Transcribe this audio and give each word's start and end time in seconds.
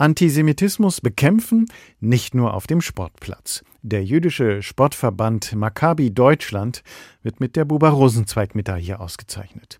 Antisemitismus 0.00 1.02
bekämpfen, 1.02 1.66
nicht 2.00 2.34
nur 2.34 2.54
auf 2.54 2.66
dem 2.66 2.80
Sportplatz. 2.80 3.62
Der 3.82 4.02
jüdische 4.02 4.62
Sportverband 4.62 5.54
Maccabi 5.54 6.10
Deutschland 6.10 6.82
wird 7.22 7.38
mit 7.38 7.54
der 7.54 7.66
Buber-Rosenzweig-Medaille 7.66 8.98
ausgezeichnet. 8.98 9.78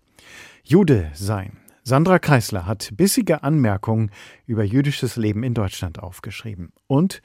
Jude 0.63 1.09
sein. 1.15 1.57
Sandra 1.83 2.19
Kreisler 2.19 2.67
hat 2.67 2.91
bissige 2.93 3.41
Anmerkungen 3.41 4.11
über 4.45 4.63
jüdisches 4.63 5.15
Leben 5.15 5.41
in 5.41 5.55
Deutschland 5.55 5.97
aufgeschrieben. 5.97 6.71
Und 6.85 7.23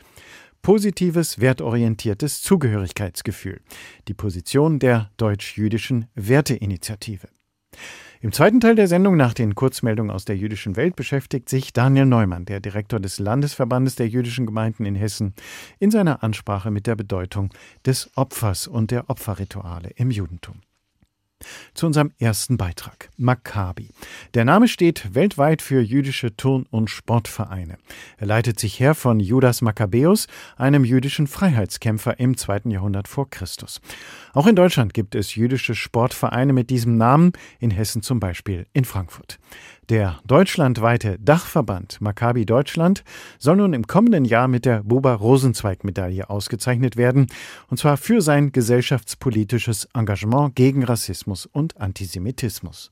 positives, 0.63 1.39
wertorientiertes 1.39 2.41
Zugehörigkeitsgefühl. 2.41 3.61
Die 4.09 4.15
Position 4.15 4.79
der 4.79 5.11
deutsch-jüdischen 5.19 6.07
Werteinitiative. 6.15 7.29
Im 8.27 8.33
zweiten 8.33 8.59
Teil 8.59 8.75
der 8.75 8.89
Sendung 8.89 9.17
nach 9.17 9.35
den 9.35 9.55
Kurzmeldungen 9.55 10.11
aus 10.11 10.25
der 10.25 10.37
jüdischen 10.37 10.75
Welt 10.75 10.97
beschäftigt 10.97 11.49
sich 11.49 11.73
Daniel 11.73 12.07
Neumann, 12.07 12.45
der 12.45 12.59
Direktor 12.59 12.99
des 12.99 13.21
Landesverbandes 13.21 13.95
der 13.95 14.09
jüdischen 14.09 14.47
Gemeinden 14.47 14.85
in 14.85 14.97
Hessen, 14.97 15.33
in 15.79 15.93
seiner 15.93 16.25
Ansprache 16.25 16.73
mit 16.73 16.89
der 16.89 16.97
Bedeutung 16.97 17.51
des 17.87 18.11
Opfers 18.17 18.67
und 18.67 18.91
der 18.91 19.09
Opferrituale 19.11 19.91
im 19.91 20.11
Judentum. 20.11 20.57
Zu 21.75 21.87
unserem 21.87 22.13
ersten 22.19 22.57
Beitrag. 22.57 23.11
Maccabi. 23.19 23.91
Der 24.33 24.47
Name 24.47 24.69
steht 24.69 25.15
weltweit 25.15 25.61
für 25.61 25.81
jüdische 25.81 26.35
Turn- 26.35 26.67
und 26.71 26.89
Sportvereine. 26.89 27.77
Er 28.17 28.27
leitet 28.27 28.59
sich 28.59 28.81
her 28.81 28.95
von 28.95 29.21
Judas 29.21 29.61
Makkabäus, 29.61 30.27
einem 30.57 30.85
jüdischen 30.85 31.27
Freiheitskämpfer 31.27 32.19
im 32.19 32.39
zweiten 32.39 32.71
Jahrhundert 32.71 33.09
vor 33.09 33.29
Christus. 33.29 33.81
Auch 34.33 34.47
in 34.47 34.57
Deutschland 34.57 34.95
gibt 34.95 35.15
es 35.15 35.35
jüdische 35.35 35.75
Sportvereine 35.75 36.55
mit 36.55 36.71
diesem 36.71 36.97
Namen, 36.97 37.33
in 37.59 37.71
Hessen 37.71 38.01
zum 38.01 38.19
Beispiel 38.19 38.67
in 38.73 38.87
Frankfurt. 38.87 39.39
Der 39.89 40.19
deutschlandweite 40.27 41.17
Dachverband 41.21 42.01
Maccabi 42.01 42.45
Deutschland 42.45 43.05
soll 43.39 43.55
nun 43.57 43.73
im 43.73 43.87
kommenden 43.87 44.25
Jahr 44.25 44.49
mit 44.49 44.65
der 44.65 44.83
Buber-Rosenzweig-Medaille 44.83 46.29
ausgezeichnet 46.29 46.97
werden, 46.97 47.29
und 47.69 47.79
zwar 47.79 47.97
für 47.97 48.21
sein 48.21 48.51
gesellschaftspolitisches 48.51 49.87
Engagement 49.95 50.57
gegen 50.57 50.83
Rassismus 50.83 51.47
und 51.47 51.81
Antisemitismus. 51.81 52.91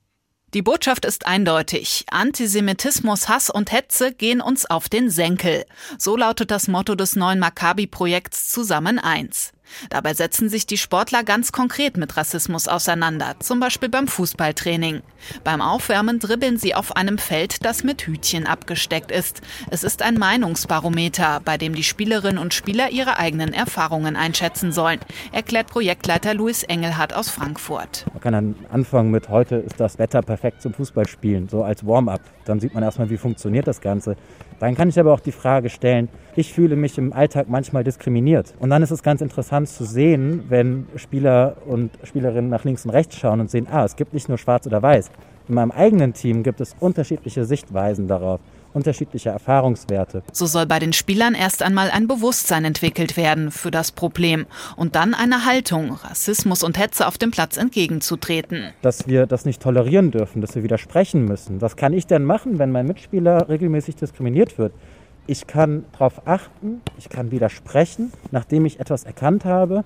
Die 0.55 0.63
Botschaft 0.63 1.05
ist 1.05 1.27
eindeutig. 1.27 2.05
Antisemitismus, 2.13 3.29
Hass 3.29 3.51
und 3.51 3.73
Hetze 3.73 4.15
gehen 4.15 4.41
uns 4.41 4.65
auf 4.65 4.89
den 4.89 5.11
Senkel. 5.11 5.65
So 5.99 6.17
lautet 6.17 6.53
das 6.53 6.69
Motto 6.69 6.95
des 6.95 7.17
neuen 7.17 7.41
Maccabi-Projekts 7.41 8.51
Zusammen 8.51 9.01
eins. 9.01 9.51
Dabei 9.91 10.15
setzen 10.15 10.49
sich 10.49 10.67
die 10.67 10.77
Sportler 10.77 11.25
ganz 11.25 11.53
konkret 11.53 11.97
mit 11.97 12.17
Rassismus 12.17 12.69
auseinander, 12.69 13.37
zum 13.41 13.61
Beispiel 13.61 13.89
beim 13.89 14.09
Fußballtraining. 14.09 15.03
Beim 15.43 15.61
Aufwärmen 15.61 16.19
dribbeln 16.19 16.59
sie 16.59 16.75
auf 16.75 16.97
einem 16.97 17.19
Feld, 17.19 17.65
das 17.65 17.85
mit 17.85 18.07
Hütchen 18.07 18.47
abgesteckt 18.47 19.11
ist. 19.11 19.41
Es 19.71 19.85
ist 19.85 20.03
ein 20.03 20.15
Meinungsbarometer, 20.15 21.41
bei 21.45 21.57
dem 21.57 21.75
die 21.75 21.83
Spielerinnen 21.83 22.39
und 22.39 22.55
Spieler 22.55 22.91
ihre 22.91 23.19
eigenen 23.19 23.53
Erfahrungen 23.53 24.17
einschätzen 24.17 24.73
sollen, 24.73 25.01
erklärt 25.33 25.69
Projektleiter 25.69 26.35
Luis 26.35 26.63
Engelhardt 26.63 27.15
aus 27.15 27.31
Frankfurt. 27.31 28.07
Man 28.13 28.21
kann 28.21 28.33
dann 28.33 28.55
anfangen 28.71 29.11
mit, 29.11 29.29
heute 29.29 29.57
ist 29.57 29.81
das 29.81 29.99
Wetter 29.99 30.23
perfekt 30.23 30.63
zum 30.63 30.75
Fußballspielen, 30.75 31.49
so 31.49 31.65
als 31.65 31.87
Warm-up. 31.87 32.21
Dann 32.45 32.61
sieht 32.61 32.75
man 32.75 32.83
erstmal, 32.83 33.11
wie 33.11 33.17
funktioniert 33.17 33.67
das 33.67 33.81
Ganze. 33.81 34.17
Dann 34.65 34.77
kann 34.77 34.89
ich 34.89 34.99
aber 34.99 35.13
auch 35.13 35.21
die 35.21 35.31
Frage 35.31 35.69
stellen, 35.69 36.09
ich 36.37 36.55
fühle 36.55 36.75
mich 36.75 36.97
im 36.97 37.13
Alltag 37.13 37.51
manchmal 37.51 37.85
diskriminiert. 37.85 38.55
Und 38.61 38.71
dann 38.71 38.83
ist 38.83 38.93
es 38.93 39.03
ganz 39.03 39.21
interessant 39.21 39.69
zu 39.69 39.85
sehen, 39.85 40.45
wenn 40.49 40.87
Spieler 40.97 41.57
und 41.67 41.91
Spielerinnen 42.03 42.49
nach 42.49 42.65
links 42.65 42.87
und 42.87 42.93
rechts 42.93 43.19
schauen 43.19 43.41
und 43.41 43.51
sehen, 43.51 43.67
ah, 43.71 43.85
es 43.85 43.95
gibt 43.95 44.15
nicht 44.15 44.31
nur 44.31 44.39
schwarz 44.39 44.67
oder 44.67 44.81
weiß. 44.81 45.11
In 45.49 45.55
meinem 45.57 45.71
eigenen 45.71 46.15
Team 46.15 46.43
gibt 46.43 46.63
es 46.63 46.75
unterschiedliche 46.81 47.45
Sichtweisen 47.45 48.09
darauf 48.09 48.41
unterschiedliche 48.75 49.31
Erfahrungswerte. 49.31 50.23
So 50.33 50.47
soll 50.47 50.67
bei 50.67 50.79
den 50.79 50.93
Spielern 50.93 51.35
erst 51.35 51.63
einmal 51.63 51.91
ein 51.91 52.07
Bewusstsein 52.07 52.65
entwickelt 52.65 53.17
werden 53.17 53.51
für 53.51 53.71
das 53.71 53.93
Problem 53.93 54.47
und 54.77 54.97
dann 54.97 55.15
eine 55.15 55.47
Haltung, 55.47 55.93
Rassismus 55.93 56.63
und 56.63 56.79
Hetze 56.79 57.07
auf 57.07 57.17
dem 57.17 57.31
Platz 57.31 57.57
entgegenzutreten. 57.57 58.73
Dass 58.83 59.09
wir 59.09 59.27
das 59.27 59.45
nicht 59.45 59.63
tolerieren 59.63 60.11
dürfen, 60.11 60.41
dass 60.41 60.55
wir 60.55 60.63
widersprechen 60.63 61.25
müssen. 61.25 61.61
Was 61.61 61.77
kann 61.77 61.93
ich 61.93 62.07
denn 62.07 62.25
machen, 62.25 62.59
wenn 62.59 62.73
mein 62.73 62.87
Mitspieler 62.87 63.49
regelmäßig 63.49 63.97
diskriminiert 63.97 64.59
wird? 64.59 64.73
Ich 65.27 65.47
kann 65.47 65.85
darauf 65.93 66.27
achten, 66.27 66.83
ich 66.99 67.09
kann 67.09 67.31
widersprechen, 67.31 68.13
nachdem 68.31 68.67
ich 68.67 68.81
etwas 68.81 69.05
erkannt 69.05 69.47
habe, 69.47 69.85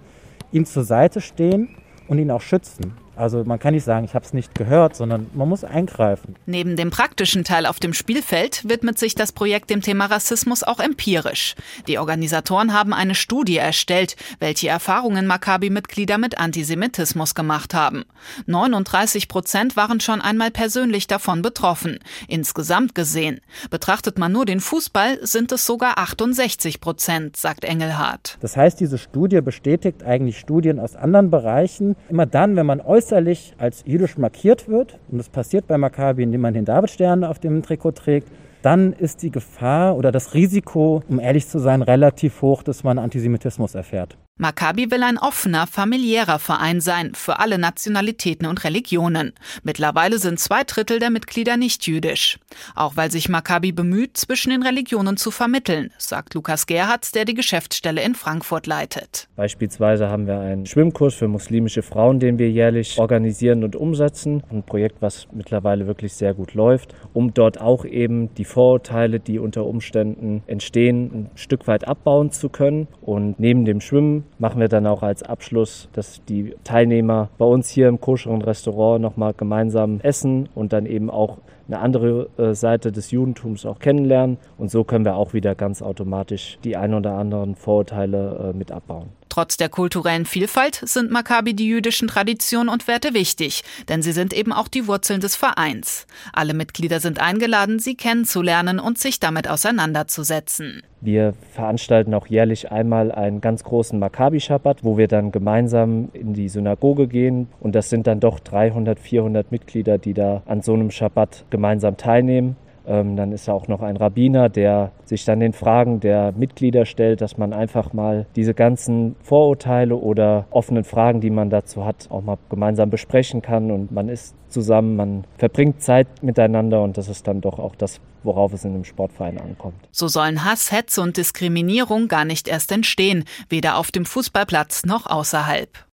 ihm 0.50 0.64
zur 0.64 0.82
Seite 0.82 1.20
stehen 1.20 1.76
und 2.08 2.18
ihn 2.18 2.30
auch 2.30 2.40
schützen. 2.40 2.94
Also 3.18 3.42
man 3.44 3.58
kann 3.58 3.74
nicht 3.74 3.82
sagen, 3.82 4.04
ich 4.04 4.14
habe 4.14 4.24
es 4.24 4.32
nicht 4.32 4.54
gehört, 4.54 4.94
sondern 4.94 5.26
man 5.34 5.48
muss 5.48 5.64
eingreifen. 5.64 6.36
Neben 6.46 6.76
dem 6.76 6.90
praktischen 6.90 7.42
Teil 7.42 7.66
auf 7.66 7.80
dem 7.80 7.92
Spielfeld 7.92 8.68
widmet 8.68 8.96
sich 8.96 9.16
das 9.16 9.32
Projekt 9.32 9.70
dem 9.70 9.82
Thema 9.82 10.06
Rassismus 10.06 10.62
auch 10.62 10.78
empirisch. 10.78 11.56
Die 11.88 11.98
Organisatoren 11.98 12.72
haben 12.72 12.94
eine 12.94 13.16
Studie 13.16 13.56
erstellt, 13.56 14.14
welche 14.38 14.68
Erfahrungen 14.68 15.26
Maccabi-Mitglieder 15.26 16.16
mit 16.16 16.38
Antisemitismus 16.38 17.34
gemacht 17.34 17.74
haben. 17.74 18.04
39 18.46 19.26
Prozent 19.26 19.76
waren 19.76 19.98
schon 19.98 20.20
einmal 20.20 20.52
persönlich 20.52 21.08
davon 21.08 21.42
betroffen. 21.42 21.98
Insgesamt 22.28 22.94
gesehen. 22.94 23.40
Betrachtet 23.68 24.18
man 24.20 24.30
nur 24.30 24.46
den 24.46 24.60
Fußball, 24.60 25.18
sind 25.26 25.50
es 25.50 25.66
sogar 25.66 25.98
68 25.98 26.80
Prozent, 26.80 27.36
sagt 27.36 27.64
Engelhardt. 27.64 28.38
Das 28.40 28.56
heißt, 28.56 28.78
diese 28.78 28.96
Studie 28.96 29.40
bestätigt 29.40 30.04
eigentlich 30.04 30.38
Studien 30.38 30.78
aus 30.78 30.94
anderen 30.94 31.30
Bereichen. 31.30 31.96
Immer 32.08 32.26
dann, 32.26 32.54
wenn 32.54 32.66
man 32.66 32.80
äußert 32.80 33.07
äußerlich 33.08 33.54
als 33.56 33.84
jüdisch 33.86 34.18
markiert 34.18 34.68
wird, 34.68 34.98
und 35.10 35.16
das 35.16 35.30
passiert 35.30 35.66
bei 35.66 35.78
Maccabi, 35.78 36.22
indem 36.22 36.42
man 36.42 36.52
den 36.52 36.66
Davidstern 36.66 37.24
auf 37.24 37.38
dem 37.38 37.62
Trikot 37.62 37.92
trägt, 37.92 38.28
dann 38.60 38.92
ist 38.92 39.22
die 39.22 39.30
Gefahr 39.30 39.96
oder 39.96 40.12
das 40.12 40.34
Risiko, 40.34 41.02
um 41.08 41.18
ehrlich 41.18 41.48
zu 41.48 41.58
sein, 41.58 41.80
relativ 41.80 42.42
hoch, 42.42 42.62
dass 42.62 42.84
man 42.84 42.98
Antisemitismus 42.98 43.74
erfährt. 43.74 44.18
Maccabi 44.40 44.88
will 44.92 45.02
ein 45.02 45.18
offener, 45.18 45.66
familiärer 45.66 46.38
Verein 46.38 46.80
sein 46.80 47.10
für 47.16 47.40
alle 47.40 47.58
Nationalitäten 47.58 48.46
und 48.46 48.62
Religionen. 48.62 49.32
Mittlerweile 49.64 50.20
sind 50.20 50.38
zwei 50.38 50.62
Drittel 50.62 51.00
der 51.00 51.10
Mitglieder 51.10 51.56
nicht 51.56 51.88
jüdisch. 51.88 52.38
Auch 52.76 52.96
weil 52.96 53.10
sich 53.10 53.28
Maccabi 53.28 53.72
bemüht, 53.72 54.16
zwischen 54.16 54.50
den 54.50 54.62
Religionen 54.62 55.16
zu 55.16 55.32
vermitteln, 55.32 55.90
sagt 55.98 56.34
Lukas 56.34 56.66
Gerhardt, 56.66 57.16
der 57.16 57.24
die 57.24 57.34
Geschäftsstelle 57.34 58.00
in 58.00 58.14
Frankfurt 58.14 58.68
leitet. 58.68 59.28
Beispielsweise 59.34 60.08
haben 60.08 60.28
wir 60.28 60.38
einen 60.38 60.66
Schwimmkurs 60.66 61.16
für 61.16 61.26
muslimische 61.26 61.82
Frauen, 61.82 62.20
den 62.20 62.38
wir 62.38 62.48
jährlich 62.48 62.96
organisieren 62.96 63.64
und 63.64 63.74
umsetzen. 63.74 64.44
Ein 64.50 64.62
Projekt, 64.62 65.02
was 65.02 65.26
mittlerweile 65.32 65.88
wirklich 65.88 66.12
sehr 66.12 66.32
gut 66.32 66.54
läuft, 66.54 66.94
um 67.12 67.34
dort 67.34 67.60
auch 67.60 67.84
eben 67.84 68.32
die 68.36 68.44
Vorurteile, 68.44 69.18
die 69.18 69.40
unter 69.40 69.66
Umständen 69.66 70.44
entstehen, 70.46 71.10
ein 71.12 71.30
Stück 71.34 71.66
weit 71.66 71.88
abbauen 71.88 72.30
zu 72.30 72.48
können. 72.48 72.86
Und 73.00 73.40
neben 73.40 73.64
dem 73.64 73.80
Schwimmen 73.80 74.27
machen 74.38 74.60
wir 74.60 74.68
dann 74.68 74.86
auch 74.86 75.02
als 75.02 75.22
Abschluss, 75.22 75.88
dass 75.92 76.24
die 76.24 76.54
Teilnehmer 76.64 77.28
bei 77.38 77.44
uns 77.44 77.68
hier 77.68 77.88
im 77.88 78.00
koscheren 78.00 78.42
Restaurant 78.42 79.00
nochmal 79.02 79.34
gemeinsam 79.34 80.00
essen 80.02 80.48
und 80.54 80.72
dann 80.72 80.86
eben 80.86 81.10
auch 81.10 81.38
eine 81.66 81.80
andere 81.80 82.28
äh, 82.38 82.54
Seite 82.54 82.92
des 82.92 83.10
Judentums 83.10 83.66
auch 83.66 83.78
kennenlernen. 83.78 84.38
Und 84.56 84.70
so 84.70 84.84
können 84.84 85.04
wir 85.04 85.16
auch 85.16 85.34
wieder 85.34 85.54
ganz 85.54 85.82
automatisch 85.82 86.58
die 86.64 86.76
ein 86.76 86.94
oder 86.94 87.12
anderen 87.12 87.54
Vorurteile 87.54 88.52
äh, 88.52 88.56
mit 88.56 88.72
abbauen. 88.72 89.17
Trotz 89.38 89.56
der 89.56 89.68
kulturellen 89.68 90.24
Vielfalt 90.24 90.82
sind 90.84 91.12
Maccabi 91.12 91.54
die 91.54 91.68
jüdischen 91.68 92.08
Traditionen 92.08 92.68
und 92.68 92.88
Werte 92.88 93.14
wichtig, 93.14 93.62
denn 93.88 94.02
sie 94.02 94.10
sind 94.10 94.32
eben 94.32 94.52
auch 94.52 94.66
die 94.66 94.88
Wurzeln 94.88 95.20
des 95.20 95.36
Vereins. 95.36 96.08
Alle 96.32 96.54
Mitglieder 96.54 96.98
sind 96.98 97.20
eingeladen, 97.20 97.78
sie 97.78 97.94
kennenzulernen 97.94 98.80
und 98.80 98.98
sich 98.98 99.20
damit 99.20 99.48
auseinanderzusetzen. 99.48 100.82
Wir 101.00 101.34
veranstalten 101.52 102.14
auch 102.14 102.26
jährlich 102.26 102.72
einmal 102.72 103.12
einen 103.12 103.40
ganz 103.40 103.62
großen 103.62 103.96
Maccabi-Schabbat, 104.00 104.82
wo 104.82 104.98
wir 104.98 105.06
dann 105.06 105.30
gemeinsam 105.30 106.08
in 106.14 106.34
die 106.34 106.48
Synagoge 106.48 107.06
gehen. 107.06 107.46
Und 107.60 107.76
das 107.76 107.90
sind 107.90 108.08
dann 108.08 108.18
doch 108.18 108.40
300, 108.40 108.98
400 108.98 109.52
Mitglieder, 109.52 109.98
die 109.98 110.14
da 110.14 110.42
an 110.46 110.62
so 110.62 110.74
einem 110.74 110.90
Schabbat 110.90 111.44
gemeinsam 111.50 111.96
teilnehmen. 111.96 112.56
Ähm, 112.88 113.16
dann 113.16 113.32
ist 113.32 113.48
auch 113.48 113.68
noch 113.68 113.82
ein 113.82 113.96
Rabbiner, 113.96 114.48
der 114.48 114.92
sich 115.04 115.24
dann 115.24 115.40
den 115.40 115.52
Fragen 115.52 116.00
der 116.00 116.32
Mitglieder 116.32 116.86
stellt, 116.86 117.20
dass 117.20 117.36
man 117.36 117.52
einfach 117.52 117.92
mal 117.92 118.26
diese 118.34 118.54
ganzen 118.54 119.14
Vorurteile 119.22 119.96
oder 119.96 120.46
offenen 120.50 120.84
Fragen, 120.84 121.20
die 121.20 121.30
man 121.30 121.50
dazu 121.50 121.84
hat, 121.84 122.08
auch 122.10 122.22
mal 122.22 122.38
gemeinsam 122.48 122.90
besprechen 122.90 123.42
kann. 123.42 123.70
Und 123.70 123.92
man 123.92 124.08
ist 124.08 124.34
zusammen, 124.48 124.96
man 124.96 125.24
verbringt 125.36 125.82
Zeit 125.82 126.06
miteinander 126.22 126.82
und 126.82 126.96
das 126.96 127.08
ist 127.08 127.28
dann 127.28 127.40
doch 127.40 127.58
auch 127.58 127.74
das, 127.74 128.00
worauf 128.22 128.52
es 128.52 128.64
in 128.64 128.74
einem 128.74 128.84
Sportverein 128.84 129.38
ankommt. 129.38 129.76
So 129.90 130.08
sollen 130.08 130.44
Hass, 130.44 130.72
Hetze 130.72 131.02
und 131.02 131.16
Diskriminierung 131.16 132.08
gar 132.08 132.24
nicht 132.24 132.48
erst 132.48 132.72
entstehen, 132.72 133.24
weder 133.48 133.76
auf 133.76 133.90
dem 133.90 134.06
Fußballplatz 134.06 134.84
noch 134.86 135.06
außerhalb. 135.06 135.87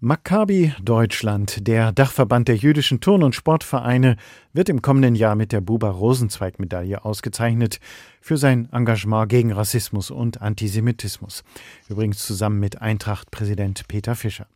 Maccabi 0.00 0.74
Deutschland, 0.82 1.66
der 1.66 1.90
Dachverband 1.90 2.48
der 2.48 2.56
jüdischen 2.56 3.00
Turn- 3.00 3.22
und 3.22 3.34
Sportvereine, 3.34 4.16
wird 4.52 4.68
im 4.68 4.82
kommenden 4.82 5.14
Jahr 5.14 5.36
mit 5.36 5.52
der 5.52 5.62
Buber-Rosenzweig-Medaille 5.62 7.02
ausgezeichnet 7.02 7.80
für 8.20 8.36
sein 8.36 8.68
Engagement 8.72 9.30
gegen 9.30 9.52
Rassismus 9.52 10.10
und 10.10 10.42
Antisemitismus. 10.42 11.44
Übrigens 11.88 12.26
zusammen 12.26 12.60
mit 12.60 12.82
Eintracht-Präsident 12.82 13.88
Peter 13.88 14.14
Fischer. 14.14 14.48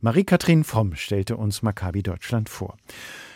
Marie-Kathrin 0.00 0.64
Fromm 0.64 0.96
stellte 0.96 1.36
uns 1.36 1.62
Maccabi 1.62 2.02
Deutschland 2.02 2.48
vor. 2.48 2.76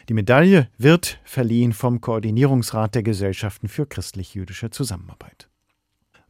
Die 0.09 0.15
Medaille 0.15 0.69
wird 0.77 1.21
verliehen 1.23 1.73
vom 1.73 2.01
Koordinierungsrat 2.01 2.97
der 2.97 3.05
Gesellschaften 3.05 3.69
für 3.69 3.87
christlich-jüdische 3.87 4.71
Zusammenarbeit. 4.71 5.49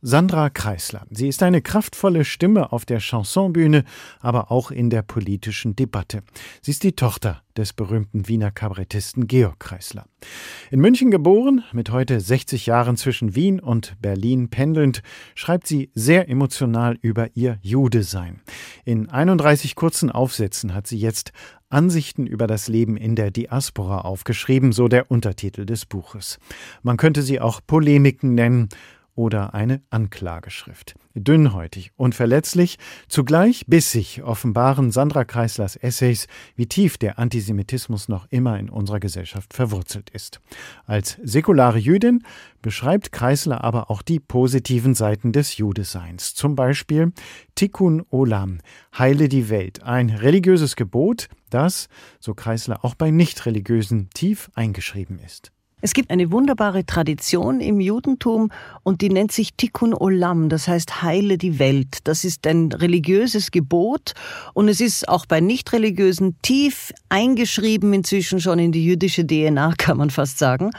Sandra 0.06 0.50
Kreisler. 0.50 1.06
Sie 1.08 1.28
ist 1.28 1.42
eine 1.42 1.62
kraftvolle 1.62 2.26
Stimme 2.26 2.72
auf 2.72 2.84
der 2.84 3.00
Chansonbühne, 3.00 3.84
aber 4.20 4.52
auch 4.52 4.70
in 4.70 4.90
der 4.90 5.00
politischen 5.00 5.76
Debatte. 5.76 6.22
Sie 6.60 6.72
ist 6.72 6.82
die 6.82 6.92
Tochter 6.92 7.40
des 7.56 7.72
berühmten 7.72 8.28
Wiener 8.28 8.50
Kabarettisten 8.50 9.28
Georg 9.28 9.58
Kreisler. 9.58 10.04
In 10.70 10.80
München 10.80 11.10
geboren, 11.10 11.64
mit 11.72 11.88
heute 11.88 12.20
60 12.20 12.66
Jahren 12.66 12.98
zwischen 12.98 13.34
Wien 13.34 13.60
und 13.60 13.96
Berlin 13.98 14.50
pendelnd, 14.50 15.00
schreibt 15.34 15.66
sie 15.66 15.90
sehr 15.94 16.28
emotional 16.28 16.98
über 17.00 17.34
ihr 17.34 17.58
Jude-Sein. 17.62 18.42
In 18.84 19.08
31 19.08 19.74
kurzen 19.74 20.10
Aufsätzen 20.10 20.74
hat 20.74 20.86
sie 20.86 20.98
jetzt 20.98 21.32
Ansichten 21.70 22.26
über 22.26 22.46
das 22.46 22.68
Leben 22.68 22.98
in 22.98 23.16
der 23.16 23.30
Diaspora 23.30 24.02
aufgeschrieben, 24.02 24.72
so 24.72 24.86
der 24.88 25.10
Untertitel 25.10 25.64
des 25.64 25.86
Buches. 25.86 26.38
Man 26.82 26.98
könnte 26.98 27.22
sie 27.22 27.40
auch 27.40 27.62
Polemiken 27.66 28.34
nennen, 28.34 28.68
oder 29.14 29.54
eine 29.54 29.82
Anklageschrift. 29.90 30.94
Dünnhäutig 31.14 31.92
und 31.96 32.14
verletzlich, 32.14 32.78
zugleich 33.08 33.64
bissig 33.66 34.22
offenbaren 34.24 34.90
Sandra 34.90 35.24
Kreislers 35.24 35.76
Essays, 35.76 36.26
wie 36.56 36.66
tief 36.66 36.98
der 36.98 37.18
Antisemitismus 37.18 38.08
noch 38.08 38.26
immer 38.30 38.58
in 38.58 38.68
unserer 38.68 38.98
Gesellschaft 38.98 39.54
verwurzelt 39.54 40.10
ist. 40.10 40.40
Als 40.86 41.18
säkulare 41.22 41.78
Jüdin 41.78 42.24
beschreibt 42.62 43.12
Kreisler 43.12 43.62
aber 43.62 43.90
auch 43.90 44.02
die 44.02 44.18
positiven 44.18 44.94
Seiten 44.94 45.32
des 45.32 45.56
Judeseins. 45.56 46.34
Zum 46.34 46.56
Beispiel 46.56 47.12
Tikkun 47.54 48.04
Olam, 48.10 48.58
heile 48.98 49.28
die 49.28 49.48
Welt, 49.50 49.82
ein 49.82 50.10
religiöses 50.10 50.74
Gebot, 50.74 51.28
das, 51.50 51.88
so 52.18 52.34
Kreisler, 52.34 52.84
auch 52.84 52.96
bei 52.96 53.10
Nichtreligiösen 53.12 54.10
tief 54.12 54.50
eingeschrieben 54.54 55.20
ist. 55.20 55.52
Es 55.84 55.92
gibt 55.92 56.10
eine 56.10 56.32
wunderbare 56.32 56.86
Tradition 56.86 57.60
im 57.60 57.78
Judentum 57.78 58.50
und 58.84 59.02
die 59.02 59.10
nennt 59.10 59.32
sich 59.32 59.52
Tikkun 59.52 59.92
Olam, 59.92 60.48
das 60.48 60.66
heißt 60.66 61.02
heile 61.02 61.36
die 61.36 61.58
Welt. 61.58 61.98
Das 62.04 62.24
ist 62.24 62.46
ein 62.46 62.72
religiöses 62.72 63.50
Gebot 63.50 64.14
und 64.54 64.68
es 64.68 64.80
ist 64.80 65.06
auch 65.10 65.26
bei 65.26 65.40
Nichtreligiösen 65.40 66.38
tief 66.40 66.90
eingeschrieben 67.10 67.92
inzwischen 67.92 68.40
schon 68.40 68.60
in 68.60 68.72
die 68.72 68.82
jüdische 68.82 69.26
DNA, 69.26 69.74
kann 69.76 69.98
man 69.98 70.08
fast 70.08 70.38
sagen. 70.38 70.70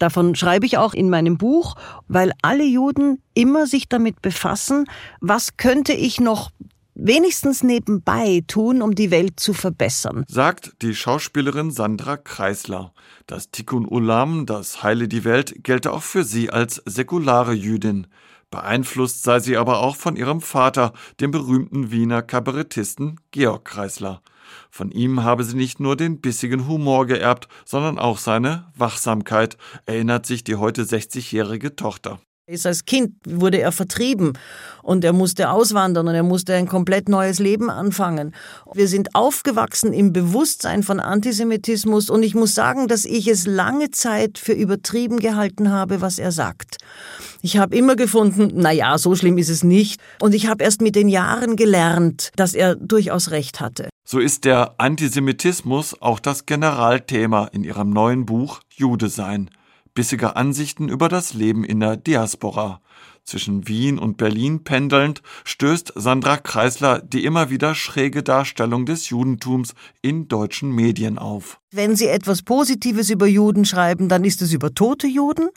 Davon 0.00 0.34
schreibe 0.34 0.66
ich 0.66 0.76
auch 0.76 0.92
in 0.92 1.08
meinem 1.08 1.38
Buch, 1.38 1.76
weil 2.08 2.32
alle 2.42 2.64
Juden 2.64 3.22
immer 3.34 3.68
sich 3.68 3.88
damit 3.88 4.22
befassen, 4.22 4.86
was 5.20 5.56
könnte 5.56 5.92
ich 5.92 6.18
noch 6.18 6.50
wenigstens 6.98 7.62
nebenbei 7.62 8.42
tun, 8.46 8.82
um 8.82 8.94
die 8.94 9.10
Welt 9.10 9.40
zu 9.40 9.54
verbessern. 9.54 10.24
Sagt 10.28 10.82
die 10.82 10.94
Schauspielerin 10.94 11.70
Sandra 11.70 12.16
Kreisler. 12.16 12.92
Das 13.26 13.50
Tikkun 13.50 13.86
Olam, 13.86 14.44
das 14.46 14.82
Heile 14.82 15.08
die 15.08 15.24
Welt, 15.24 15.64
gelte 15.64 15.92
auch 15.92 16.02
für 16.02 16.24
sie 16.24 16.50
als 16.50 16.82
säkulare 16.84 17.54
Jüdin. 17.54 18.06
Beeinflusst 18.50 19.22
sei 19.22 19.40
sie 19.40 19.56
aber 19.56 19.80
auch 19.80 19.96
von 19.96 20.16
ihrem 20.16 20.40
Vater, 20.40 20.92
dem 21.20 21.30
berühmten 21.30 21.90
Wiener 21.90 22.22
Kabarettisten 22.22 23.20
Georg 23.30 23.64
Kreisler. 23.64 24.22
Von 24.70 24.90
ihm 24.90 25.22
habe 25.22 25.44
sie 25.44 25.56
nicht 25.56 25.80
nur 25.80 25.96
den 25.96 26.20
bissigen 26.20 26.66
Humor 26.66 27.06
geerbt, 27.06 27.48
sondern 27.66 27.98
auch 27.98 28.16
seine 28.16 28.72
Wachsamkeit, 28.74 29.58
erinnert 29.84 30.24
sich 30.24 30.44
die 30.44 30.56
heute 30.56 30.84
60-jährige 30.84 31.76
Tochter 31.76 32.20
ist 32.48 32.66
als 32.66 32.86
Kind 32.86 33.12
wurde 33.26 33.60
er 33.60 33.72
vertrieben 33.72 34.32
und 34.82 35.04
er 35.04 35.12
musste 35.12 35.50
auswandern 35.50 36.08
und 36.08 36.14
er 36.14 36.22
musste 36.22 36.54
ein 36.54 36.66
komplett 36.66 37.08
neues 37.08 37.38
Leben 37.38 37.68
anfangen. 37.68 38.34
Wir 38.72 38.88
sind 38.88 39.14
aufgewachsen 39.14 39.92
im 39.92 40.14
Bewusstsein 40.14 40.82
von 40.82 40.98
Antisemitismus 40.98 42.08
und 42.08 42.22
ich 42.22 42.34
muss 42.34 42.54
sagen, 42.54 42.88
dass 42.88 43.04
ich 43.04 43.28
es 43.28 43.46
lange 43.46 43.90
Zeit 43.90 44.38
für 44.38 44.54
übertrieben 44.54 45.18
gehalten 45.18 45.70
habe, 45.70 46.00
was 46.00 46.18
er 46.18 46.32
sagt. 46.32 46.78
Ich 47.42 47.58
habe 47.58 47.76
immer 47.76 47.96
gefunden, 47.96 48.52
na 48.54 48.72
ja, 48.72 48.96
so 48.96 49.14
schlimm 49.14 49.36
ist 49.36 49.50
es 49.50 49.62
nicht 49.62 50.00
und 50.18 50.34
ich 50.34 50.46
habe 50.48 50.64
erst 50.64 50.80
mit 50.80 50.96
den 50.96 51.08
Jahren 51.08 51.54
gelernt, 51.54 52.30
dass 52.36 52.54
er 52.54 52.76
durchaus 52.76 53.30
recht 53.30 53.60
hatte. 53.60 53.90
So 54.04 54.20
ist 54.20 54.46
der 54.46 54.74
Antisemitismus 54.78 56.00
auch 56.00 56.18
das 56.18 56.46
Generalthema 56.46 57.48
in 57.52 57.62
ihrem 57.62 57.90
neuen 57.90 58.24
Buch 58.24 58.60
Jude 58.74 59.10
sein 59.10 59.50
bissige 59.98 60.36
Ansichten 60.36 60.88
über 60.88 61.08
das 61.08 61.34
Leben 61.34 61.64
in 61.64 61.80
der 61.80 61.96
Diaspora. 61.96 62.80
Zwischen 63.28 63.68
Wien 63.68 63.98
und 63.98 64.16
Berlin 64.16 64.64
pendelnd 64.64 65.20
stößt 65.44 65.92
Sandra 65.96 66.38
Kreisler 66.38 67.02
die 67.02 67.26
immer 67.26 67.50
wieder 67.50 67.74
schräge 67.74 68.22
Darstellung 68.22 68.86
des 68.86 69.10
Judentums 69.10 69.74
in 70.00 70.28
deutschen 70.28 70.70
Medien 70.70 71.18
auf. 71.18 71.60
Wenn 71.70 71.94
Sie 71.94 72.06
etwas 72.06 72.40
Positives 72.40 73.10
über 73.10 73.26
Juden 73.26 73.66
schreiben, 73.66 74.08
dann 74.08 74.24
ist 74.24 74.40
es 74.40 74.54
über 74.54 74.72
tote 74.72 75.06
Juden. 75.06 75.50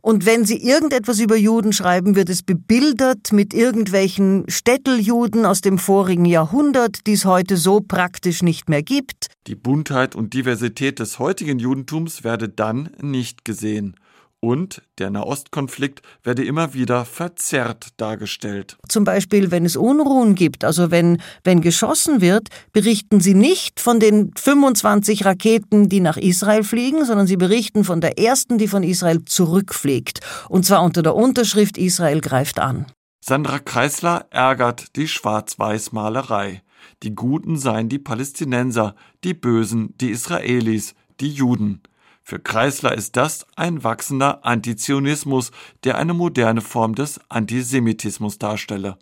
Und 0.00 0.26
wenn 0.26 0.44
Sie 0.44 0.56
irgendetwas 0.56 1.20
über 1.20 1.36
Juden 1.36 1.72
schreiben, 1.72 2.16
wird 2.16 2.28
es 2.28 2.42
bebildert 2.42 3.32
mit 3.32 3.54
irgendwelchen 3.54 4.44
Städteljuden 4.48 5.46
aus 5.46 5.60
dem 5.60 5.78
vorigen 5.78 6.24
Jahrhundert, 6.24 7.06
die 7.06 7.12
es 7.12 7.24
heute 7.24 7.56
so 7.56 7.80
praktisch 7.80 8.42
nicht 8.42 8.68
mehr 8.68 8.82
gibt. 8.82 9.28
Die 9.46 9.54
Buntheit 9.54 10.16
und 10.16 10.34
Diversität 10.34 10.98
des 10.98 11.20
heutigen 11.20 11.60
Judentums 11.60 12.24
werde 12.24 12.48
dann 12.48 12.90
nicht 13.00 13.44
gesehen 13.44 13.94
und 14.42 14.82
der 14.98 15.10
Nahostkonflikt 15.10 16.02
werde 16.24 16.44
immer 16.44 16.74
wieder 16.74 17.04
verzerrt 17.04 17.88
dargestellt. 17.96 18.76
Zum 18.88 19.04
Beispiel, 19.04 19.52
wenn 19.52 19.64
es 19.64 19.76
Unruhen 19.76 20.34
gibt, 20.34 20.64
also 20.64 20.90
wenn, 20.90 21.22
wenn 21.44 21.60
geschossen 21.60 22.20
wird, 22.20 22.48
berichten 22.72 23.20
sie 23.20 23.34
nicht 23.34 23.78
von 23.78 24.00
den 24.00 24.32
25 24.36 25.24
Raketen, 25.24 25.88
die 25.88 26.00
nach 26.00 26.16
Israel 26.16 26.64
fliegen, 26.64 27.04
sondern 27.04 27.28
sie 27.28 27.36
berichten 27.36 27.84
von 27.84 28.00
der 28.00 28.18
ersten, 28.18 28.58
die 28.58 28.66
von 28.66 28.82
Israel 28.82 29.24
zurückfliegt. 29.24 30.20
Und 30.48 30.66
zwar 30.66 30.82
unter 30.82 31.02
der 31.02 31.14
Unterschrift 31.14 31.78
Israel 31.78 32.20
greift 32.20 32.58
an. 32.58 32.86
Sandra 33.24 33.60
Kreisler 33.60 34.26
ärgert 34.30 34.96
die 34.96 35.06
Schwarz-Weiß-Malerei. 35.06 36.62
Die 37.04 37.14
Guten 37.14 37.56
seien 37.56 37.88
die 37.88 38.00
Palästinenser, 38.00 38.96
die 39.22 39.34
Bösen 39.34 39.94
die 40.00 40.10
Israelis, 40.10 40.94
die 41.20 41.30
Juden. 41.30 41.82
Für 42.22 42.38
Kreisler 42.38 42.94
ist 42.94 43.16
das 43.16 43.46
ein 43.56 43.82
wachsender 43.84 44.44
Antizionismus, 44.44 45.50
der 45.84 45.98
eine 45.98 46.14
moderne 46.14 46.60
Form 46.60 46.94
des 46.94 47.20
Antisemitismus 47.28 48.38
darstelle. 48.38 48.96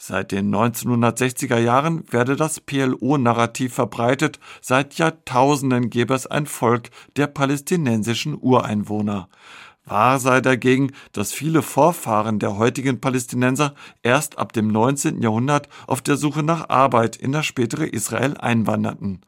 Seit 0.00 0.30
den 0.30 0.54
1960er 0.54 1.58
Jahren 1.58 2.04
werde 2.12 2.36
das 2.36 2.60
PLO-Narrativ 2.60 3.74
verbreitet, 3.74 4.38
seit 4.60 4.94
Jahrtausenden 4.94 5.90
gäbe 5.90 6.14
es 6.14 6.26
ein 6.26 6.46
Volk 6.46 6.90
der 7.16 7.26
palästinensischen 7.26 8.38
Ureinwohner. 8.40 9.28
Wahr 9.84 10.20
sei 10.20 10.40
dagegen, 10.40 10.92
dass 11.12 11.32
viele 11.32 11.62
Vorfahren 11.62 12.38
der 12.38 12.58
heutigen 12.58 13.00
Palästinenser 13.00 13.74
erst 14.02 14.38
ab 14.38 14.52
dem 14.52 14.68
19. 14.68 15.22
Jahrhundert 15.22 15.68
auf 15.86 16.02
der 16.02 16.16
Suche 16.16 16.42
nach 16.42 16.68
Arbeit 16.68 17.16
in 17.16 17.32
das 17.32 17.46
spätere 17.46 17.86
Israel 17.86 18.36
einwanderten. 18.36 19.22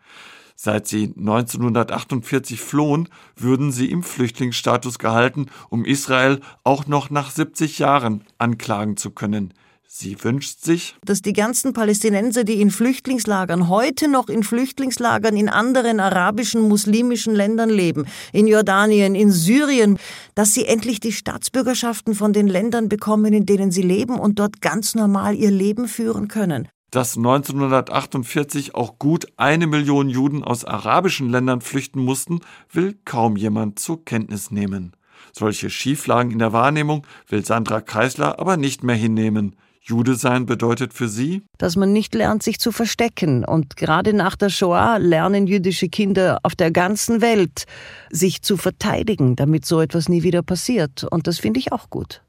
Seit 0.63 0.87
sie 0.87 1.15
1948 1.17 2.61
flohen, 2.61 3.09
würden 3.35 3.73
sie 3.73 3.91
im 3.91 4.03
Flüchtlingsstatus 4.03 4.99
gehalten, 4.99 5.47
um 5.71 5.87
Israel 5.87 6.41
auch 6.65 6.87
noch 6.87 7.09
nach 7.09 7.31
70 7.31 7.79
Jahren 7.79 8.25
anklagen 8.37 8.99
zu 8.99 9.11
können. 9.11 9.55
Sie 9.89 10.23
wünscht 10.23 10.61
sich, 10.61 10.97
dass 11.03 11.23
die 11.23 11.33
ganzen 11.33 11.73
Palästinenser, 11.73 12.45
die 12.45 12.61
in 12.61 12.71
Flüchtlingslagern, 12.71 13.71
heute 13.71 14.07
noch 14.07 14.29
in 14.29 14.43
Flüchtlingslagern 14.43 15.35
in 15.35 15.49
anderen 15.49 15.99
arabischen, 15.99 16.69
muslimischen 16.69 17.35
Ländern 17.35 17.71
leben, 17.71 18.05
in 18.35 18.47
Jordanien, 18.47 19.15
in 19.15 19.31
Syrien, 19.31 19.99
dass 20.35 20.53
sie 20.53 20.67
endlich 20.67 21.01
die 21.01 21.13
Staatsbürgerschaften 21.13 22.15
von 22.15 22.35
den 22.35 22.49
Ländern 22.49 22.91
bekommen, 22.91 23.33
in 23.33 23.47
denen 23.47 23.71
sie 23.71 23.81
leben 23.81 24.19
und 24.19 24.39
dort 24.39 24.61
ganz 24.61 24.95
normal 24.95 25.37
ihr 25.37 25.51
Leben 25.51 25.89
führen 25.89 26.29
können 26.29 26.69
dass 26.91 27.17
1948 27.17 28.75
auch 28.75 28.99
gut 28.99 29.27
eine 29.37 29.67
Million 29.67 30.09
Juden 30.09 30.45
aus 30.45 30.65
arabischen 30.65 31.31
Ländern 31.31 31.61
flüchten 31.61 32.01
mussten, 32.01 32.41
will 32.71 32.99
kaum 33.05 33.37
jemand 33.37 33.79
zur 33.79 34.05
Kenntnis 34.05 34.51
nehmen. 34.51 34.93
Solche 35.33 35.71
Schieflagen 35.71 36.33
in 36.33 36.39
der 36.39 36.53
Wahrnehmung 36.53 37.07
will 37.29 37.45
Sandra 37.45 37.81
Kreisler 37.81 38.39
aber 38.41 38.57
nicht 38.57 38.83
mehr 38.83 38.97
hinnehmen. 38.97 39.57
Jude 39.83 40.15
sein 40.15 40.45
bedeutet 40.45 40.93
für 40.93 41.09
sie, 41.09 41.43
dass 41.57 41.75
man 41.75 41.93
nicht 41.93 42.15
lernt, 42.15 42.43
sich 42.43 42.61
zu 42.61 42.71
verstecken. 42.71 43.45
Und 43.45 43.77
gerade 43.77 44.13
nach 44.13 44.37
der 44.37 44.51
Shoah 44.51 44.99
lernen 44.99 45.47
jüdische 45.47 45.89
Kinder 45.89 46.39
auf 46.43 46.55
der 46.55 46.71
ganzen 46.71 47.23
Welt, 47.23 47.65
sich 48.11 48.43
zu 48.43 48.57
verteidigen, 48.57 49.37
damit 49.37 49.65
so 49.65 49.81
etwas 49.81 50.09
nie 50.09 50.23
wieder 50.23 50.43
passiert. 50.43 51.05
Und 51.05 51.27
das 51.27 51.39
finde 51.39 51.61
ich 51.61 51.73
auch 51.73 51.89
gut. 51.89 52.23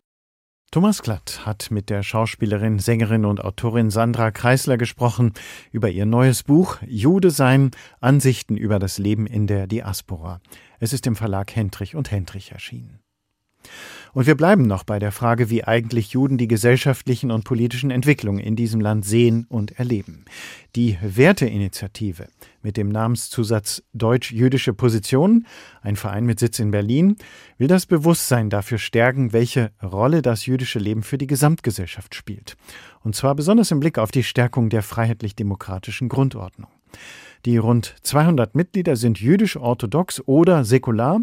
Thomas 0.74 1.02
Glatt 1.02 1.46
hat 1.46 1.70
mit 1.70 1.90
der 1.90 2.02
Schauspielerin, 2.02 2.80
Sängerin 2.80 3.26
und 3.26 3.44
Autorin 3.44 3.90
Sandra 3.90 4.32
Kreisler 4.32 4.78
gesprochen 4.78 5.34
über 5.74 5.90
ihr 5.90 6.06
neues 6.06 6.44
Buch 6.44 6.78
Jude 6.88 7.30
sein, 7.30 7.72
Ansichten 8.00 8.56
über 8.56 8.80
das 8.80 8.98
Leben 8.98 9.28
in 9.28 9.48
der 9.48 9.68
Diaspora. 9.68 10.40
Es 10.80 10.94
ist 10.94 11.06
im 11.08 11.18
Verlag 11.18 11.54
Hendrich 11.54 11.98
und 11.98 12.10
Hendrich 12.10 12.54
erschienen. 12.54 13.02
Und 14.14 14.28
wir 14.28 14.36
bleiben 14.36 14.64
noch 14.64 14.84
bei 14.84 15.00
der 15.00 15.12
Frage, 15.12 15.50
wie 15.50 15.64
eigentlich 15.64 16.12
Juden 16.12 16.38
die 16.38 16.48
gesellschaftlichen 16.48 17.32
und 17.32 17.46
politischen 17.46 17.92
Entwicklungen 17.92 18.40
in 18.40 18.56
diesem 18.56 18.82
Land 18.82 19.06
sehen 19.06 19.46
und 19.48 19.80
erleben. 19.80 20.26
Die 20.76 20.98
Werteinitiative 21.02 22.28
mit 22.62 22.78
dem 22.78 22.90
Namenszusatz 22.90 23.84
Deutsch-Jüdische 23.94 24.74
Position, 24.74 25.46
ein 25.82 25.96
Verein 25.96 26.26
mit 26.26 26.40
Sitz 26.40 26.60
in 26.60 26.72
Berlin, 26.72 27.16
will 27.58 27.68
das 27.68 27.86
Bewusstsein 27.86 28.50
dafür 28.50 28.78
stärken, 28.78 29.34
welche 29.34 29.72
Rolle 29.82 30.22
das 30.22 30.46
jüdische 30.46 30.80
Leben 30.80 31.04
für 31.04 31.18
die 31.18 31.28
Gesamtgesellschaft 31.28 32.14
spielt. 32.16 32.58
Und 33.04 33.16
zwar 33.16 33.36
besonders 33.36 33.72
im 33.72 33.80
Blick 33.80 33.98
auf 33.98 34.12
die 34.12 34.24
Stärkung 34.24 34.70
der 34.70 34.84
freiheitlich-demokratischen 34.84 36.10
Grundordnung. 36.10 36.70
Die 37.46 37.58
rund 37.58 37.96
200 38.04 38.56
Mitglieder 38.56 38.96
sind 38.96 39.20
jüdisch-orthodox 39.20 40.22
oder 40.28 40.64
säkular. 40.64 41.22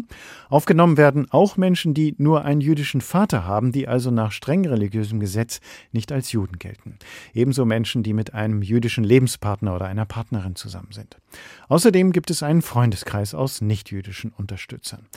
Aufgenommen 0.49 0.97
werden 0.97 1.27
auch 1.31 1.55
Menschen, 1.55 1.93
die 1.93 2.15
nur 2.17 2.43
einen 2.43 2.61
jüdischen 2.61 3.01
Vater 3.01 3.45
haben, 3.45 3.71
die 3.71 3.87
also 3.87 4.11
nach 4.11 4.31
streng 4.31 4.67
religiösem 4.67 5.19
Gesetz 5.19 5.61
nicht 5.91 6.11
als 6.11 6.31
Juden 6.31 6.59
gelten. 6.59 6.97
Ebenso 7.33 7.65
Menschen, 7.65 8.03
die 8.03 8.13
mit 8.13 8.33
einem 8.33 8.61
jüdischen 8.61 9.03
Lebenspartner 9.03 9.75
oder 9.75 9.85
einer 9.85 10.05
Partnerin 10.05 10.55
zusammen 10.55 10.91
sind. 10.91 11.17
Außerdem 11.69 12.11
gibt 12.11 12.31
es 12.31 12.43
einen 12.43 12.61
Freundeskreis 12.61 13.33
aus 13.33 13.61
nichtjüdischen 13.61 14.31
Unterstützern. 14.31 15.07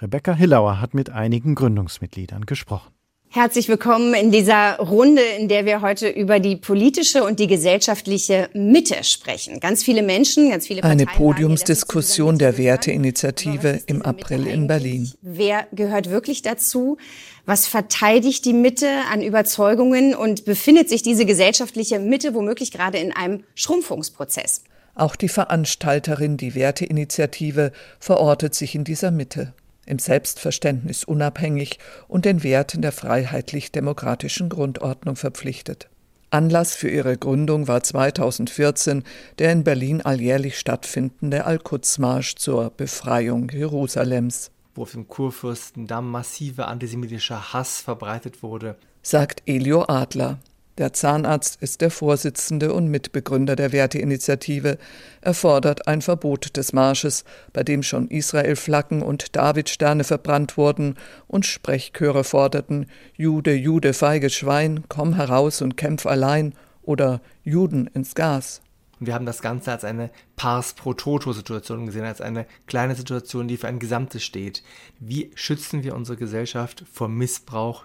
Rebecca 0.00 0.34
Hillauer 0.34 0.80
hat 0.80 0.94
mit 0.94 1.10
einigen 1.10 1.54
Gründungsmitgliedern 1.54 2.46
gesprochen. 2.46 2.97
Herzlich 3.30 3.68
willkommen 3.68 4.14
in 4.14 4.30
dieser 4.30 4.78
Runde, 4.78 5.20
in 5.20 5.48
der 5.48 5.66
wir 5.66 5.82
heute 5.82 6.08
über 6.08 6.40
die 6.40 6.56
politische 6.56 7.24
und 7.24 7.38
die 7.38 7.46
gesellschaftliche 7.46 8.48
Mitte 8.54 9.04
sprechen. 9.04 9.60
Ganz 9.60 9.84
viele 9.84 10.02
Menschen, 10.02 10.48
ganz 10.48 10.66
viele 10.66 10.80
Parteien 10.80 11.00
Eine 11.00 11.10
Podiumsdiskussion 11.14 12.38
der 12.38 12.56
Werteinitiative 12.56 13.82
im 13.84 14.00
April 14.00 14.46
in 14.46 14.66
Berlin. 14.66 15.12
Wer 15.20 15.66
gehört 15.72 16.08
wirklich 16.08 16.40
dazu? 16.40 16.96
Was 17.44 17.66
verteidigt 17.66 18.46
die 18.46 18.54
Mitte 18.54 18.88
an 19.12 19.20
Überzeugungen 19.20 20.14
und 20.14 20.46
befindet 20.46 20.88
sich 20.88 21.02
diese 21.02 21.26
gesellschaftliche 21.26 21.98
Mitte 21.98 22.32
womöglich 22.32 22.72
gerade 22.72 22.96
in 22.96 23.12
einem 23.12 23.44
Schrumpfungsprozess? 23.54 24.62
Auch 24.94 25.16
die 25.16 25.28
Veranstalterin, 25.28 26.38
die 26.38 26.54
Werteinitiative, 26.54 27.72
verortet 28.00 28.54
sich 28.54 28.74
in 28.74 28.84
dieser 28.84 29.10
Mitte 29.10 29.52
im 29.88 29.98
Selbstverständnis 29.98 31.04
unabhängig 31.04 31.78
und 32.06 32.24
den 32.24 32.42
Werten 32.42 32.82
der 32.82 32.92
freiheitlich-demokratischen 32.92 34.48
Grundordnung 34.48 35.16
verpflichtet. 35.16 35.88
Anlass 36.30 36.74
für 36.74 36.90
ihre 36.90 37.16
Gründung 37.16 37.68
war 37.68 37.82
2014 37.82 39.02
der 39.38 39.52
in 39.52 39.64
Berlin 39.64 40.02
alljährlich 40.02 40.58
stattfindende 40.58 41.46
Al-Quds-Marsch 41.46 42.36
zur 42.36 42.70
Befreiung 42.70 43.48
Jerusalems. 43.50 44.50
Wo 44.74 44.82
auf 44.82 44.92
dem 44.92 45.08
Kurfürstendamm 45.08 46.10
massiver 46.10 46.68
antisemitischer 46.68 47.54
Hass 47.54 47.80
verbreitet 47.80 48.42
wurde, 48.42 48.76
sagt 49.02 49.42
Elio 49.46 49.84
Adler. 49.88 50.38
Der 50.78 50.92
Zahnarzt 50.92 51.60
ist 51.60 51.80
der 51.80 51.90
Vorsitzende 51.90 52.72
und 52.72 52.86
Mitbegründer 52.86 53.56
der 53.56 53.72
Werteinitiative. 53.72 54.78
Er 55.20 55.34
fordert 55.34 55.88
ein 55.88 56.02
Verbot 56.02 56.56
des 56.56 56.72
Marsches, 56.72 57.24
bei 57.52 57.64
dem 57.64 57.82
schon 57.82 58.06
Israel-Flaggen 58.06 59.02
und 59.02 59.34
Davidsterne 59.34 60.04
verbrannt 60.04 60.56
wurden 60.56 60.94
und 61.26 61.46
Sprechchöre 61.46 62.22
forderten: 62.22 62.86
Jude, 63.16 63.54
Jude, 63.54 63.92
feiges 63.92 64.34
Schwein, 64.34 64.84
komm 64.88 65.14
heraus 65.14 65.62
und 65.62 65.76
kämpf 65.76 66.06
allein 66.06 66.54
oder 66.82 67.20
Juden 67.42 67.88
ins 67.88 68.14
Gas. 68.14 68.62
wir 69.00 69.14
haben 69.14 69.26
das 69.26 69.42
Ganze 69.42 69.72
als 69.72 69.82
eine 69.82 70.10
Pars 70.36 70.74
pro 70.74 70.94
Toto-Situation 70.94 71.86
gesehen, 71.86 72.04
als 72.04 72.20
eine 72.20 72.46
kleine 72.68 72.94
Situation, 72.94 73.48
die 73.48 73.56
für 73.56 73.66
ein 73.66 73.80
Gesamtes 73.80 74.22
steht. 74.22 74.62
Wie 75.00 75.32
schützen 75.34 75.82
wir 75.82 75.96
unsere 75.96 76.16
Gesellschaft 76.16 76.84
vor 76.92 77.08
Missbrauch 77.08 77.84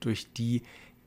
durch 0.00 0.32
die, 0.34 0.62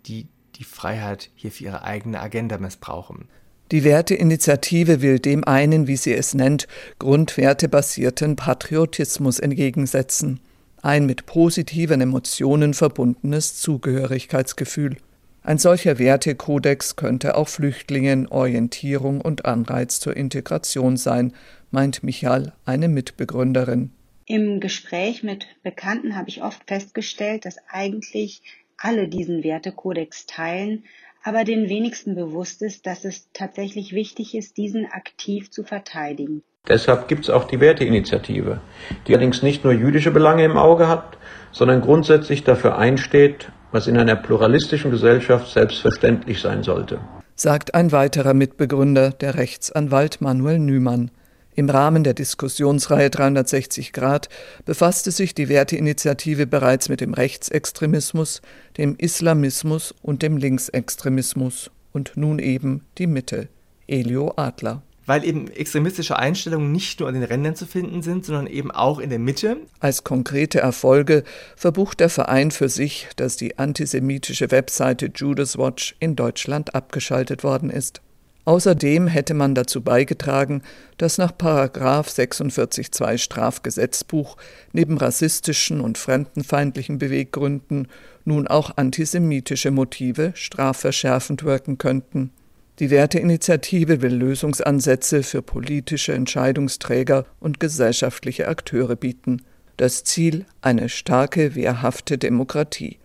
die 0.07 0.27
die 0.59 0.65
Freiheit 0.65 1.29
hier 1.35 1.51
für 1.51 1.63
ihre 1.65 1.83
eigene 1.83 2.19
Agenda 2.19 2.57
missbrauchen. 2.57 3.29
Die 3.71 3.83
Werteinitiative 3.83 5.01
will 5.01 5.19
dem 5.19 5.43
einen, 5.43 5.87
wie 5.87 5.95
sie 5.95 6.13
es 6.13 6.33
nennt, 6.33 6.67
grundwertebasierten 6.97 8.35
Patriotismus 8.35 9.39
entgegensetzen. 9.39 10.39
Ein 10.81 11.05
mit 11.05 11.25
positiven 11.25 12.01
Emotionen 12.01 12.73
verbundenes 12.73 13.55
Zugehörigkeitsgefühl. 13.61 14.97
Ein 15.43 15.57
solcher 15.57 15.99
Wertekodex 15.99 16.95
könnte 16.95 17.35
auch 17.35 17.47
Flüchtlingen 17.47 18.27
Orientierung 18.27 19.21
und 19.21 19.45
Anreiz 19.45 19.99
zur 19.99 20.17
Integration 20.17 20.97
sein, 20.97 21.33
meint 21.71 22.03
Michal, 22.03 22.53
eine 22.65 22.87
Mitbegründerin. 22.87 23.91
Im 24.25 24.59
Gespräch 24.59 25.23
mit 25.23 25.47
Bekannten 25.63 26.15
habe 26.15 26.29
ich 26.29 26.43
oft 26.43 26.61
festgestellt, 26.67 27.45
dass 27.45 27.57
eigentlich 27.67 28.43
alle 28.79 29.07
diesen 29.07 29.43
Wertekodex 29.43 30.25
teilen, 30.25 30.83
aber 31.23 31.43
den 31.43 31.69
wenigsten 31.69 32.15
bewusst 32.15 32.61
ist, 32.61 32.85
dass 32.85 33.03
es 33.03 33.27
tatsächlich 33.33 33.93
wichtig 33.93 34.35
ist, 34.35 34.57
diesen 34.57 34.85
aktiv 34.85 35.51
zu 35.51 35.63
verteidigen. 35.63 36.43
Deshalb 36.67 37.07
gibt 37.07 37.23
es 37.23 37.29
auch 37.29 37.45
die 37.45 37.59
Werteinitiative, 37.59 38.61
die 39.07 39.13
allerdings 39.13 39.41
nicht 39.41 39.63
nur 39.63 39.73
jüdische 39.73 40.11
Belange 40.11 40.45
im 40.45 40.57
Auge 40.57 40.87
hat, 40.87 41.17
sondern 41.51 41.81
grundsätzlich 41.81 42.43
dafür 42.43 42.77
einsteht, 42.77 43.51
was 43.71 43.87
in 43.87 43.97
einer 43.97 44.15
pluralistischen 44.15 44.91
Gesellschaft 44.91 45.51
selbstverständlich 45.51 46.41
sein 46.41 46.63
sollte. 46.63 46.99
Sagt 47.35 47.73
ein 47.73 47.91
weiterer 47.91 48.33
Mitbegründer, 48.33 49.11
der 49.11 49.35
Rechtsanwalt 49.35 50.21
Manuel 50.21 50.59
Nümann. 50.59 51.11
Im 51.59 51.69
Rahmen 51.69 52.05
der 52.05 52.13
Diskussionsreihe 52.13 53.09
360 53.09 53.91
Grad 53.91 54.29
befasste 54.63 55.11
sich 55.11 55.35
die 55.35 55.49
Werteinitiative 55.49 56.47
bereits 56.47 56.87
mit 56.87 57.01
dem 57.01 57.13
Rechtsextremismus, 57.13 58.41
dem 58.77 58.95
Islamismus 58.95 59.93
und 60.01 60.21
dem 60.21 60.37
Linksextremismus 60.37 61.69
und 61.91 62.13
nun 62.15 62.39
eben 62.39 62.85
die 62.97 63.07
Mitte. 63.07 63.49
Elio 63.87 64.31
Adler 64.37 64.83
weil 65.05 65.25
eben 65.25 65.49
extremistische 65.49 66.19
Einstellungen 66.19 66.71
nicht 66.71 66.99
nur 66.99 67.09
an 67.09 67.15
den 67.15 67.23
Rändern 67.23 67.55
zu 67.55 67.65
finden 67.65 68.03
sind, 68.03 68.25
sondern 68.25 68.45
eben 68.45 68.69
auch 68.69 68.99
in 68.99 69.09
der 69.09 69.17
Mitte. 69.17 69.57
Als 69.79 70.03
konkrete 70.03 70.59
Erfolge 70.59 71.23
verbucht 71.55 71.99
der 71.99 72.09
Verein 72.09 72.51
für 72.51 72.69
sich, 72.69 73.07
dass 73.15 73.35
die 73.35 73.57
antisemitische 73.57 74.51
Webseite 74.51 75.11
Judas 75.13 75.57
Watch 75.57 75.95
in 75.99 76.15
Deutschland 76.15 76.75
abgeschaltet 76.75 77.43
worden 77.43 77.71
ist. 77.71 78.01
Außerdem 78.49 79.05
hätte 79.05 79.35
man 79.35 79.53
dazu 79.53 79.81
beigetragen, 79.81 80.63
dass 80.97 81.19
nach 81.19 81.31
46.2 81.33 83.19
Strafgesetzbuch 83.19 84.37
neben 84.73 84.97
rassistischen 84.97 85.79
und 85.81 85.99
fremdenfeindlichen 85.99 86.97
Beweggründen 86.97 87.89
nun 88.25 88.47
auch 88.47 88.75
antisemitische 88.75 89.69
Motive 89.69 90.31
strafverschärfend 90.33 91.43
wirken 91.43 91.77
könnten. 91.77 92.31
Die 92.79 92.89
Werteinitiative 92.89 94.01
will 94.01 94.15
Lösungsansätze 94.15 95.21
für 95.21 95.43
politische 95.43 96.13
Entscheidungsträger 96.13 97.27
und 97.39 97.59
gesellschaftliche 97.59 98.47
Akteure 98.47 98.95
bieten. 98.95 99.43
Das 99.77 100.03
Ziel 100.05 100.47
eine 100.61 100.89
starke, 100.89 101.53
wehrhafte 101.53 102.17
Demokratie 102.17 102.97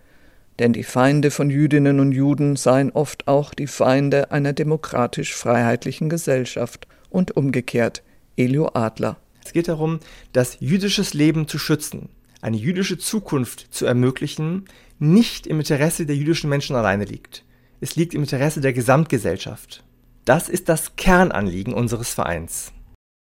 denn 0.59 0.73
die 0.73 0.85
Feinde 0.85 1.31
von 1.31 1.51
Jüdinnen 1.51 2.01
und 2.01 2.13
Juden 2.13 2.57
seien 2.57 2.93
oft 2.93 3.27
auch 3.29 3.55
die 3.55 3.67
Feinde 3.67 4.31
einer 4.31 4.53
demokratisch-freiheitlichen 4.53 6.09
Gesellschaft 6.09 6.87
und 7.11 7.37
umgekehrt. 7.37 8.03
Elio 8.37 8.71
Adler. 8.75 9.17
Es 9.45 9.53
geht 9.53 9.69
darum, 9.69 10.01
das 10.33 10.57
jüdisches 10.61 11.15
Leben 11.15 11.49
zu 11.49 11.59
schützen, 11.59 12.09
eine 12.41 12.57
jüdische 12.57 12.99
Zukunft 12.99 13.69
zu 13.71 13.87
ermöglichen, 13.87 14.65
nicht 14.99 15.47
im 15.47 15.59
Interesse 15.59 16.07
der 16.07 16.17
jüdischen 16.17 16.51
Menschen 16.51 16.77
alleine 16.77 17.05
liegt. 17.05 17.45
Es 17.81 17.97
liegt 17.97 18.15
im 18.15 18.23
Interesse 18.23 18.61
der 18.61 18.73
Gesamtgesellschaft. 18.73 19.85
Das 20.25 20.49
ist 20.49 20.69
das 20.69 20.97
Kernanliegen 20.97 21.75
unseres 21.75 22.15
Vereins. 22.15 22.73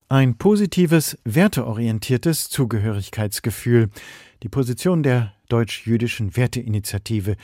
Ein 0.09 0.37
positives, 0.37 1.17
werteorientiertes 1.25 2.51
Zugehörigkeitsgefühl. 2.51 3.89
Die 4.43 4.49
Position 4.49 5.03
der 5.03 5.33
deutsch-jüdischen 5.51 6.37
Werteinitiative, 6.37 7.37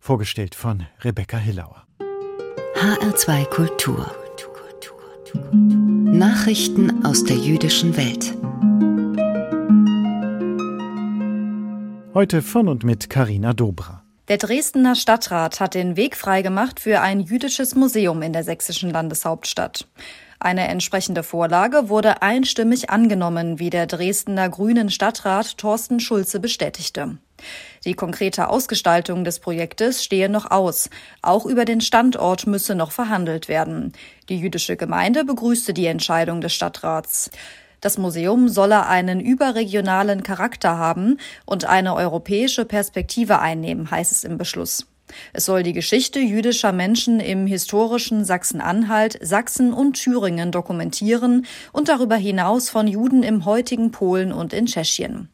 vorgestellt 0.00 0.54
von 0.54 0.86
Rebecca 1.02 1.36
Hillauer. 1.36 1.86
HR2 2.74 3.44
Kultur. 3.46 4.14
Nachrichten 5.52 7.04
aus 7.04 7.24
der 7.24 7.36
jüdischen 7.36 7.96
Welt. 7.96 8.34
Heute 12.14 12.42
von 12.42 12.68
und 12.68 12.82
mit 12.82 13.08
Karina 13.08 13.52
Dobra. 13.52 14.02
Der 14.28 14.38
Dresdner 14.38 14.94
Stadtrat 14.94 15.60
hat 15.60 15.74
den 15.74 15.96
Weg 15.96 16.16
freigemacht 16.16 16.80
für 16.80 17.00
ein 17.00 17.20
jüdisches 17.20 17.74
Museum 17.74 18.22
in 18.22 18.32
der 18.32 18.44
sächsischen 18.44 18.90
Landeshauptstadt. 18.90 19.86
Eine 20.38 20.68
entsprechende 20.68 21.22
Vorlage 21.22 21.88
wurde 21.88 22.22
einstimmig 22.22 22.90
angenommen, 22.90 23.58
wie 23.58 23.70
der 23.70 23.86
Dresdner 23.86 24.48
Grünen 24.48 24.90
Stadtrat 24.90 25.58
Thorsten 25.58 26.00
Schulze 26.00 26.40
bestätigte. 26.40 27.18
Die 27.84 27.94
konkrete 27.94 28.48
Ausgestaltung 28.48 29.24
des 29.24 29.38
Projektes 29.40 30.04
stehe 30.04 30.28
noch 30.28 30.50
aus. 30.50 30.90
Auch 31.22 31.46
über 31.46 31.64
den 31.64 31.80
Standort 31.80 32.46
müsse 32.46 32.74
noch 32.74 32.92
verhandelt 32.92 33.48
werden. 33.48 33.92
Die 34.28 34.38
jüdische 34.38 34.76
Gemeinde 34.76 35.24
begrüßte 35.24 35.72
die 35.72 35.86
Entscheidung 35.86 36.40
des 36.40 36.54
Stadtrats. 36.54 37.30
Das 37.80 37.96
Museum 37.96 38.48
solle 38.48 38.86
einen 38.86 39.20
überregionalen 39.20 40.22
Charakter 40.22 40.76
haben 40.76 41.18
und 41.46 41.64
eine 41.64 41.94
europäische 41.94 42.66
Perspektive 42.66 43.38
einnehmen, 43.38 43.90
heißt 43.90 44.12
es 44.12 44.24
im 44.24 44.36
Beschluss. 44.36 44.89
Es 45.32 45.44
soll 45.44 45.62
die 45.62 45.72
Geschichte 45.72 46.20
jüdischer 46.20 46.72
Menschen 46.72 47.20
im 47.20 47.46
historischen 47.46 48.24
Sachsen-Anhalt, 48.24 49.18
Sachsen 49.20 49.72
und 49.72 49.94
Thüringen 49.94 50.52
dokumentieren 50.52 51.46
und 51.72 51.88
darüber 51.88 52.16
hinaus 52.16 52.70
von 52.70 52.86
Juden 52.86 53.22
im 53.22 53.44
heutigen 53.44 53.90
Polen 53.90 54.32
und 54.32 54.52
in 54.52 54.66
Tschechien. 54.66 55.28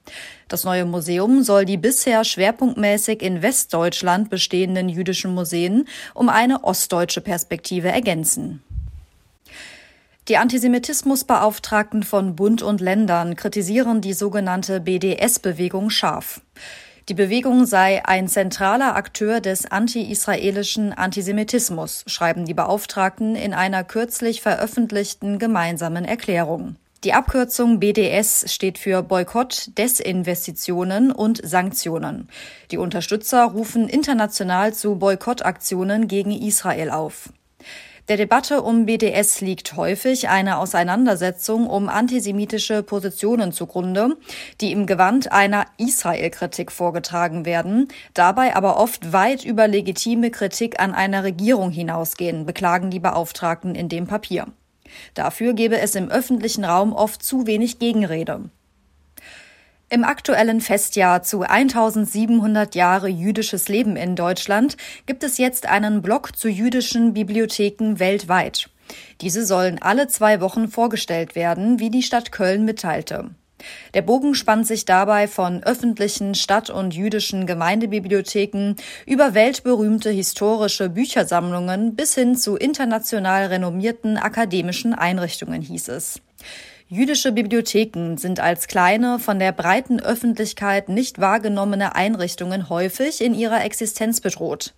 Das 0.49 0.65
neue 0.65 0.85
Museum 0.85 1.43
soll 1.43 1.65
die 1.65 1.77
bisher 1.77 2.25
schwerpunktmäßig 2.25 3.23
in 3.23 3.43
Westdeutschland 3.43 4.31
bestehenden 4.31 4.89
jüdischen 4.89 5.35
Museen 5.35 5.87
um 6.15 6.29
eine 6.29 6.65
ostdeutsche 6.65 7.21
Perspektive 7.21 7.89
ergänzen. 7.89 8.63
Die 10.29 10.39
Antisemitismusbeauftragten 10.39 12.03
von 12.03 12.35
Bund 12.35 12.61
und 12.61 12.81
Ländern 12.81 13.37
kritisieren 13.37 14.01
die 14.01 14.13
sogenannte 14.13 14.81
BDS-Bewegung 14.81 15.89
scharf. 15.89 16.41
Die 17.09 17.15
Bewegung 17.15 17.67
sei 17.67 18.05
ein 18.05 18.27
zentraler 18.27 18.97
Akteur 18.97 19.41
des 19.41 19.71
anti-israelischen 19.71 20.93
Antisemitismus, 20.93 22.03
schreiben 22.09 22.47
die 22.47 22.55
Beauftragten 22.55 23.37
in 23.37 23.55
einer 23.55 23.85
kürzlich 23.85 24.43
veröffentlichten 24.43 25.39
gemeinsamen 25.39 26.05
Erklärung. 26.05 26.75
Die 27.05 27.13
Abkürzung 27.13 27.79
BDS 27.79 28.53
steht 28.53 28.77
für 28.79 29.05
Boykott, 29.05 29.71
Desinvestitionen 29.79 31.13
und 31.13 31.41
Sanktionen. 31.47 32.29
Die 32.73 32.79
Unterstützer 32.79 33.45
rufen 33.45 33.89
international 33.89 34.75
zu 34.75 34.97
Boykottaktionen 34.97 36.09
gegen 36.09 36.33
Israel 36.33 36.91
auf. 36.91 37.29
Der 38.09 38.17
Debatte 38.17 38.63
um 38.63 38.87
BDS 38.87 39.41
liegt 39.41 39.75
häufig 39.75 40.29
eine 40.29 40.59
Auseinandersetzung 40.59 41.67
um 41.67 41.89
antisemitische 41.89 42.85
Positionen 42.85 43.51
zugrunde, 43.51 44.17
die 44.61 44.71
im 44.71 44.87
Gewand 44.87 45.33
einer 45.33 45.67
Israel-Kritik 45.77 46.71
vorgetragen 46.71 47.45
werden, 47.45 47.89
dabei 48.15 48.55
aber 48.55 48.79
oft 48.79 49.13
weit 49.13 49.45
über 49.45 49.67
legitime 49.67 50.31
Kritik 50.31 50.79
an 50.79 50.95
einer 50.95 51.25
Regierung 51.25 51.71
hinausgehen, 51.71 52.47
beklagen 52.47 52.91
die 52.91 53.01
Beauftragten 53.01 53.75
in 53.75 53.89
dem 53.89 54.07
Papier. 54.07 54.47
Dafür 55.15 55.53
gebe 55.53 55.81
es 55.81 55.97
im 55.97 56.09
öffentlichen 56.09 56.65
Raum 56.65 56.93
oft 56.93 57.25
zu 57.25 57.49
wenig 57.49 57.81
Gegenrede. 57.81 58.51
Im 59.89 60.03
aktuellen 60.03 60.61
Festjahr 60.61 61.23
zu 61.23 61.43
1700 61.43 62.75
Jahre 62.75 63.07
jüdisches 63.07 63.69
Leben 63.69 63.95
in 63.95 64.17
Deutschland 64.17 64.77
gibt 65.07 65.23
es 65.23 65.39
jetzt 65.39 65.67
einen 65.67 66.03
Blog 66.03 66.37
zu 66.37 66.49
jüdischen 66.49 67.15
Bibliotheken 67.15 68.01
weltweit. 68.01 68.69
Diese 69.21 69.47
sollen 69.47 69.81
alle 69.81 70.09
zwei 70.09 70.41
Wochen 70.41 70.67
vorgestellt 70.67 71.37
werden, 71.37 71.79
wie 71.79 71.91
die 71.91 72.03
Stadt 72.03 72.33
Köln 72.33 72.65
mitteilte. 72.65 73.31
Der 73.95 74.03
Bogen 74.03 74.35
spannt 74.35 74.67
sich 74.67 74.87
dabei 74.87 75.29
von 75.29 75.63
öffentlichen 75.63 76.35
Stadt- 76.35 76.69
und 76.69 76.93
jüdischen 76.93 77.47
Gemeindebibliotheken 77.47 78.75
über 79.07 79.35
weltberühmte 79.35 80.11
historische 80.11 80.89
Büchersammlungen 80.89 81.95
bis 81.95 82.15
hin 82.17 82.35
zu 82.35 82.57
international 82.57 83.47
renommierten 83.47 84.17
akademischen 84.17 84.95
Einrichtungen, 84.95 85.63
hieß 85.63 85.89
es. 85.89 86.21
Jüdische 86.89 87.33
Bibliotheken 87.33 88.17
sind 88.17 88.39
als 88.39 88.69
kleine, 88.69 89.19
von 89.19 89.41
der 89.41 89.51
breiten 89.51 89.99
Öffentlichkeit 89.99 90.89
nicht 90.89 91.21
wahrgenommene 91.21 91.97
Einrichtungen 91.97 92.69
häufig 92.69 93.21
in 93.21 93.35
ihrer 93.35 93.65
Existenz 93.65 94.21
bedroht. 94.21 94.73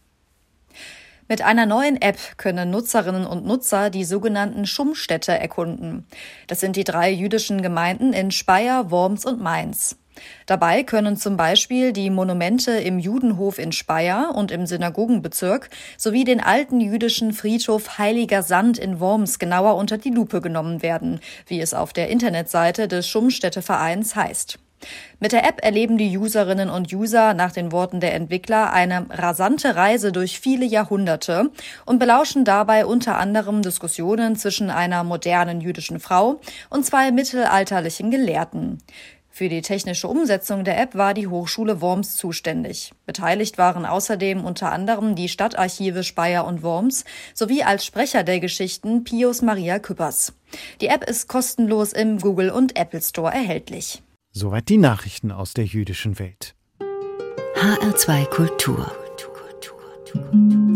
Mit 1.28 1.42
einer 1.42 1.66
neuen 1.66 2.00
App 2.00 2.38
können 2.38 2.70
Nutzerinnen 2.70 3.26
und 3.26 3.44
Nutzer 3.44 3.90
die 3.90 4.04
sogenannten 4.04 4.64
Schummstädte 4.64 5.32
erkunden. 5.32 6.06
Das 6.46 6.60
sind 6.60 6.76
die 6.76 6.84
drei 6.84 7.10
jüdischen 7.10 7.60
Gemeinden 7.60 8.14
in 8.14 8.30
Speyer, 8.30 8.90
Worms 8.90 9.26
und 9.26 9.42
Mainz. 9.42 9.99
Dabei 10.47 10.83
können 10.83 11.17
zum 11.17 11.37
Beispiel 11.37 11.93
die 11.93 12.11
Monumente 12.11 12.73
im 12.73 12.99
Judenhof 12.99 13.59
in 13.59 13.73
Speyer 13.73 14.33
und 14.35 14.50
im 14.50 14.67
Synagogenbezirk 14.67 15.71
sowie 15.97 16.25
den 16.25 16.41
alten 16.41 16.81
jüdischen 16.81 17.33
Friedhof 17.33 17.99
Heiliger 17.99 18.43
Sand 18.43 18.78
in 18.78 19.00
Worms 19.00 19.39
genauer 19.39 19.76
unter 19.76 19.99
die 19.99 20.11
Lupe 20.11 20.41
genommen 20.41 20.83
werden, 20.83 21.21
wie 21.47 21.61
es 21.61 21.75
auf 21.75 21.93
der 21.93 22.09
Internetseite 22.09 22.89
des 22.89 23.09
Schummstädtevereins 23.09 24.17
heißt. 24.17 24.59
Mit 25.21 25.33
der 25.33 25.45
App 25.45 25.65
erleben 25.65 25.99
die 25.99 26.17
Userinnen 26.17 26.71
und 26.71 26.93
User 26.93 27.35
nach 27.35 27.50
den 27.50 27.73
Worten 27.73 27.99
der 27.99 28.15
Entwickler 28.15 28.73
eine 28.73 29.07
rasante 29.11 29.75
Reise 29.75 30.13
durch 30.13 30.39
viele 30.39 30.65
Jahrhunderte 30.65 31.50
und 31.85 31.99
belauschen 31.99 32.45
dabei 32.45 32.87
unter 32.87 33.19
anderem 33.19 33.63
Diskussionen 33.63 34.37
zwischen 34.37 34.71
einer 34.71 35.02
modernen 35.02 35.61
jüdischen 35.61 35.99
Frau 35.99 36.41
und 36.71 36.87
zwei 36.87 37.11
mittelalterlichen 37.11 38.11
Gelehrten. 38.11 38.78
Für 39.38 39.48
die 39.48 39.62
technische 39.62 40.08
Umsetzung 40.08 40.64
der 40.64 40.80
App 40.80 40.96
war 40.96 41.14
die 41.14 41.28
Hochschule 41.28 41.80
Worms 41.80 42.16
zuständig. 42.16 42.92
Beteiligt 43.06 43.56
waren 43.56 43.86
außerdem 43.86 44.44
unter 44.44 44.72
anderem 44.72 45.14
die 45.14 45.28
Stadtarchive 45.28 46.02
Speyer 46.02 46.44
und 46.44 46.64
Worms 46.64 47.04
sowie 47.34 47.62
als 47.62 47.86
Sprecher 47.86 48.24
der 48.24 48.40
Geschichten 48.40 49.04
Pius 49.04 49.40
Maria 49.40 49.78
Küppers. 49.78 50.32
Die 50.80 50.88
App 50.88 51.08
ist 51.08 51.28
kostenlos 51.28 51.92
im 51.92 52.18
Google 52.18 52.50
und 52.50 52.76
Apple 52.76 53.00
Store 53.00 53.32
erhältlich. 53.32 54.02
Soweit 54.32 54.68
die 54.68 54.76
Nachrichten 54.76 55.30
aus 55.30 55.54
der 55.54 55.66
jüdischen 55.66 56.18
Welt. 56.18 56.56
HR2 57.54 58.24
Kultur. 58.30 58.90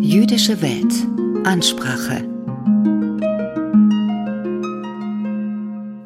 Jüdische 0.00 0.62
Welt. 0.62 0.94
Ansprache. 1.44 2.31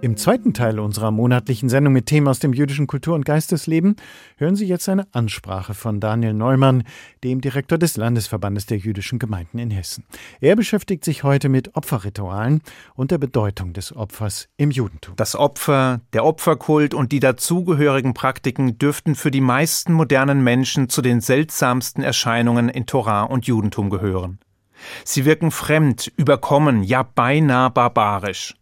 Im 0.07 0.17
zweiten 0.17 0.55
Teil 0.55 0.79
unserer 0.79 1.11
monatlichen 1.11 1.69
Sendung 1.69 1.93
mit 1.93 2.07
Themen 2.07 2.29
aus 2.29 2.39
dem 2.39 2.53
jüdischen 2.53 2.87
Kultur- 2.87 3.17
und 3.17 3.25
Geistesleben 3.25 3.97
hören 4.37 4.55
Sie 4.55 4.69
jetzt 4.69 4.89
eine 4.89 5.09
Ansprache 5.11 5.75
von 5.75 5.99
Daniel 5.99 6.33
Neumann, 6.33 6.85
dem 7.25 7.41
Direktor 7.41 7.77
des 7.77 7.97
Landesverbandes 7.97 8.67
der 8.67 8.79
jüdischen 8.79 9.19
Gemeinden 9.19 9.59
in 9.59 9.73
Hessen. 9.73 10.05
Er 10.41 10.55
beschäftigt 10.55 11.05
sich 11.05 11.25
heute 11.25 11.49
mit 11.49 11.75
Opferritualen 11.75 12.63
und 12.95 13.11
der 13.11 13.19
Bedeutung 13.19 13.73
des 13.73 13.97
Opfers 13.97 14.49
im 14.57 14.71
Judentum. 14.71 15.17
Das 15.17 15.35
Opfer, 15.35 16.03
der 16.13 16.25
Opferkult 16.25 16.95
und 16.95 17.11
die 17.11 17.19
dazugehörigen 17.19 18.15
Praktiken 18.15 18.79
dürften 18.79 19.17
für 19.17 19.33
die 19.33 19.41
meisten 19.41 19.93
modernen 19.93 20.41
Menschen 20.45 20.89
zu 20.89 21.03
den 21.03 21.21
seltsamsten 21.21 22.05
Erscheinungen 22.05 22.69
in 22.69 22.87
Torah 22.87 23.25
und 23.25 23.49
Judentum 23.49 23.91
gehören. 23.91 24.39
Sie 25.03 25.25
wirken 25.25 25.51
fremd, 25.51 26.13
überkommen, 26.17 26.85
ja 26.85 27.03
beinahe 27.03 27.73
barbarisch. 27.73 28.55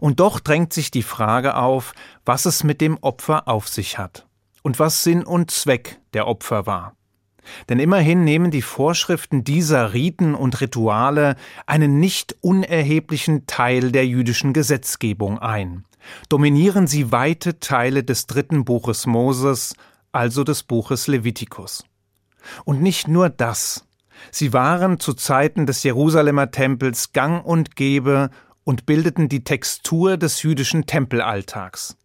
Und 0.00 0.20
doch 0.20 0.40
drängt 0.40 0.72
sich 0.72 0.90
die 0.90 1.02
Frage 1.02 1.56
auf, 1.56 1.94
was 2.24 2.46
es 2.46 2.64
mit 2.64 2.80
dem 2.80 2.98
Opfer 2.98 3.48
auf 3.48 3.68
sich 3.68 3.98
hat 3.98 4.26
und 4.62 4.78
was 4.78 5.02
Sinn 5.02 5.24
und 5.24 5.50
Zweck 5.50 6.00
der 6.12 6.26
Opfer 6.26 6.66
war. 6.66 6.96
Denn 7.68 7.78
immerhin 7.78 8.24
nehmen 8.24 8.50
die 8.50 8.62
Vorschriften 8.62 9.44
dieser 9.44 9.92
Riten 9.92 10.34
und 10.34 10.60
Rituale 10.60 11.36
einen 11.66 12.00
nicht 12.00 12.36
unerheblichen 12.40 13.46
Teil 13.46 13.92
der 13.92 14.06
jüdischen 14.06 14.52
Gesetzgebung 14.52 15.38
ein. 15.38 15.84
Dominieren 16.28 16.86
sie 16.86 17.12
weite 17.12 17.60
Teile 17.60 18.04
des 18.04 18.26
dritten 18.26 18.64
Buches 18.64 19.06
Moses, 19.06 19.74
also 20.12 20.44
des 20.44 20.62
Buches 20.62 21.06
Levitikus. 21.06 21.84
Und 22.64 22.82
nicht 22.82 23.08
nur 23.08 23.30
das. 23.30 23.86
Sie 24.30 24.52
waren 24.52 25.00
zu 25.00 25.14
Zeiten 25.14 25.66
des 25.66 25.82
Jerusalemer 25.82 26.50
Tempels 26.50 27.12
gang 27.12 27.44
und 27.44 27.76
gäbe 27.76 28.30
und 28.64 28.86
bildeten 28.86 29.28
die 29.28 29.44
Textur 29.44 30.16
des 30.16 30.42
jüdischen 30.42 30.86
Tempelalltags. 30.86 31.96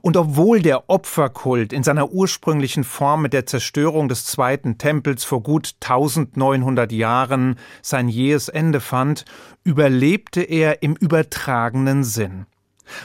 Und 0.00 0.16
obwohl 0.16 0.60
der 0.60 0.88
Opferkult 0.90 1.72
in 1.72 1.82
seiner 1.82 2.10
ursprünglichen 2.12 2.84
Form 2.84 3.22
mit 3.22 3.32
der 3.32 3.46
Zerstörung 3.46 4.08
des 4.08 4.26
zweiten 4.26 4.78
Tempels 4.78 5.24
vor 5.24 5.42
gut 5.42 5.74
1900 5.80 6.92
Jahren 6.92 7.56
sein 7.80 8.08
jähes 8.08 8.48
Ende 8.48 8.80
fand, 8.80 9.24
überlebte 9.64 10.42
er 10.42 10.82
im 10.82 10.94
übertragenen 10.94 12.04
Sinn, 12.04 12.46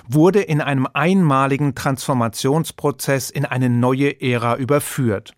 wurde 0.08 0.41
in 0.41 0.62
einem 0.62 0.88
einmaligen 0.93 1.73
Transformationsprozess 1.73 3.30
in 3.30 3.45
eine 3.45 3.69
neue 3.69 4.21
Ära 4.21 4.58
überführt, 4.58 5.34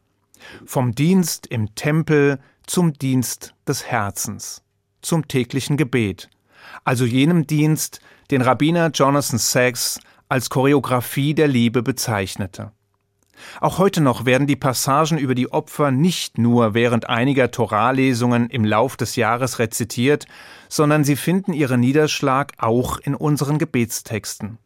vom 0.66 0.96
Dienst 0.96 1.48
im 1.48 1.76
Tempel 1.76 2.40
zum 2.66 2.94
Dienst 2.94 3.54
des 3.68 3.86
Herzens, 3.86 4.64
zum 5.02 5.28
täglichen 5.28 5.78
Gebet, 5.78 6.30
also 6.84 7.06
jenem 7.06 7.48
Dienst, 7.48 8.00
den 8.32 8.42
Rabbiner 8.42 8.92
Jonathan 8.94 9.40
Sachs 9.40 10.00
als 10.28 10.50
Choreografie 10.50 11.34
der 11.34 11.48
Liebe 11.48 11.82
bezeichnete. 11.82 12.72
Auch 13.62 13.78
heute 13.78 14.02
noch 14.02 14.26
werden 14.26 14.48
die 14.48 14.56
Passagen 14.56 15.18
über 15.18 15.36
die 15.36 15.52
Opfer 15.52 15.92
nicht 15.92 16.38
nur 16.38 16.74
während 16.74 17.10
einiger 17.10 17.52
Toralesungen 17.52 18.50
im 18.50 18.66
Lauf 18.66 18.98
des 18.98 19.16
Jahres 19.16 19.60
rezitiert, 19.60 20.26
sondern 20.68 21.04
sie 21.04 21.16
finden 21.16 21.54
ihren 21.54 21.80
Niederschlag 21.80 22.54
auch 22.58 22.98
in 22.98 23.16
unseren 23.16 23.58
Gebetstexten. 23.58 24.58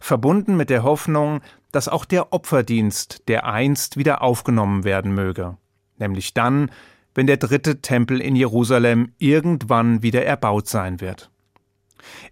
Verbunden 0.00 0.56
mit 0.56 0.70
der 0.70 0.82
Hoffnung, 0.82 1.42
dass 1.72 1.88
auch 1.88 2.04
der 2.04 2.32
Opferdienst 2.32 3.28
dereinst 3.28 3.96
wieder 3.96 4.22
aufgenommen 4.22 4.84
werden 4.84 5.14
möge, 5.14 5.58
nämlich 5.98 6.32
dann, 6.32 6.70
wenn 7.16 7.26
der 7.26 7.38
dritte 7.38 7.80
Tempel 7.80 8.20
in 8.20 8.36
Jerusalem 8.36 9.12
irgendwann 9.18 10.02
wieder 10.02 10.24
erbaut 10.24 10.68
sein 10.68 11.00
wird. 11.00 11.30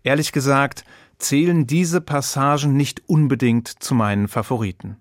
Ehrlich 0.02 0.30
gesagt, 0.30 0.84
zählen 1.18 1.66
diese 1.66 2.02
Passagen 2.02 2.76
nicht 2.76 3.02
unbedingt 3.08 3.66
zu 3.66 3.94
meinen 3.94 4.28
Favoriten. 4.28 4.98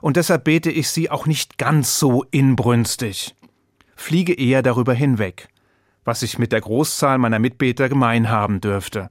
Und 0.00 0.16
deshalb 0.16 0.44
bete 0.44 0.72
ich 0.72 0.88
sie 0.88 1.08
auch 1.08 1.26
nicht 1.26 1.56
ganz 1.56 2.00
so 2.00 2.24
inbrünstig. 2.32 3.36
Fliege 3.94 4.34
eher 4.34 4.62
darüber 4.62 4.92
hinweg, 4.92 5.48
was 6.04 6.22
ich 6.22 6.40
mit 6.40 6.50
der 6.50 6.60
Großzahl 6.60 7.18
meiner 7.18 7.38
Mitbeter 7.38 7.88
gemein 7.88 8.28
haben 8.28 8.60
dürfte. 8.60 9.08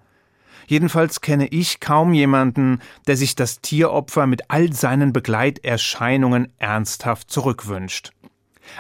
Jedenfalls 0.68 1.22
kenne 1.22 1.48
ich 1.48 1.80
kaum 1.80 2.14
jemanden, 2.14 2.80
der 3.08 3.16
sich 3.16 3.36
das 3.36 3.62
Tieropfer 3.62 4.28
mit 4.28 4.50
all 4.50 4.74
seinen 4.74 5.14
Begleiterscheinungen 5.14 6.52
ernsthaft 6.60 7.32
zurückwünscht. 7.32 8.12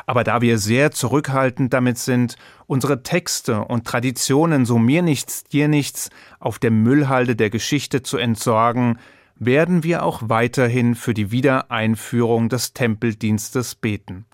Aber 0.05 0.23
da 0.23 0.41
wir 0.41 0.57
sehr 0.57 0.91
zurückhaltend 0.91 1.73
damit 1.73 1.97
sind, 1.97 2.35
unsere 2.67 3.03
Texte 3.03 3.61
und 3.61 3.85
Traditionen 3.85 4.65
so 4.65 4.77
mir 4.77 5.01
nichts, 5.01 5.43
dir 5.43 5.67
nichts 5.67 6.09
auf 6.39 6.59
der 6.59 6.71
Müllhalde 6.71 7.35
der 7.35 7.49
Geschichte 7.49 8.01
zu 8.03 8.17
entsorgen, 8.17 8.99
werden 9.35 9.83
wir 9.83 10.03
auch 10.03 10.21
weiterhin 10.25 10.95
für 10.95 11.13
die 11.13 11.31
Wiedereinführung 11.31 12.47
des 12.49 12.73
Tempeldienstes 12.73 13.75
beten. 13.75 14.25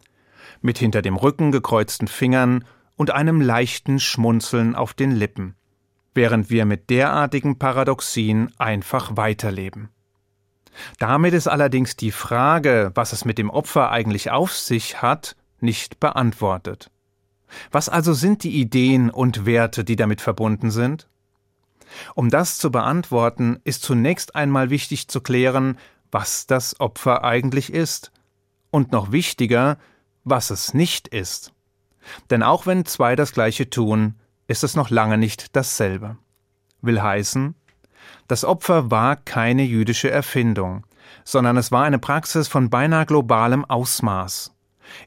Mit 0.61 0.77
hinter 0.77 1.01
dem 1.01 1.15
Rücken 1.15 1.51
gekreuzten 1.51 2.07
Fingern 2.07 2.65
und 2.95 3.11
einem 3.11 3.39
leichten 3.39 3.99
Schmunzeln 3.99 4.75
auf 4.75 4.93
den 4.93 5.11
Lippen, 5.11 5.55
während 6.13 6.49
wir 6.49 6.65
mit 6.65 6.89
derartigen 6.89 7.57
Paradoxien 7.57 8.51
einfach 8.57 9.15
weiterleben. 9.15 9.89
Damit 10.99 11.33
ist 11.33 11.47
allerdings 11.47 11.95
die 11.95 12.11
Frage, 12.11 12.91
was 12.95 13.13
es 13.13 13.23
mit 13.25 13.37
dem 13.37 13.49
Opfer 13.49 13.91
eigentlich 13.91 14.31
auf 14.31 14.53
sich 14.53 15.01
hat, 15.01 15.35
nicht 15.59 15.99
beantwortet. 15.99 16.91
Was 17.71 17.89
also 17.89 18.13
sind 18.13 18.43
die 18.43 18.59
Ideen 18.59 19.09
und 19.09 19.45
Werte, 19.45 19.83
die 19.83 19.95
damit 19.95 20.21
verbunden 20.21 20.71
sind? 20.71 21.07
Um 22.15 22.29
das 22.29 22.57
zu 22.57 22.71
beantworten, 22.71 23.59
ist 23.63 23.83
zunächst 23.83 24.35
einmal 24.35 24.69
wichtig 24.69 25.07
zu 25.07 25.21
klären, 25.21 25.77
was 26.11 26.47
das 26.47 26.79
Opfer 26.79 27.23
eigentlich 27.23 27.71
ist. 27.71 28.11
Und 28.69 28.91
noch 28.91 29.11
wichtiger, 29.11 29.77
was 30.23 30.49
es 30.49 30.73
nicht 30.73 31.07
ist. 31.07 31.53
Denn 32.29 32.43
auch 32.43 32.65
wenn 32.65 32.85
zwei 32.85 33.15
das 33.15 33.31
gleiche 33.31 33.69
tun, 33.69 34.15
ist 34.47 34.63
es 34.63 34.75
noch 34.75 34.89
lange 34.89 35.17
nicht 35.17 35.55
dasselbe. 35.55 36.17
Will 36.81 37.01
heißen, 37.01 37.55
das 38.27 38.43
Opfer 38.43 38.91
war 38.91 39.15
keine 39.15 39.63
jüdische 39.63 40.11
Erfindung, 40.11 40.85
sondern 41.23 41.57
es 41.57 41.71
war 41.71 41.83
eine 41.83 41.99
Praxis 41.99 42.47
von 42.47 42.69
beinahe 42.69 43.05
globalem 43.05 43.65
Ausmaß. 43.65 44.53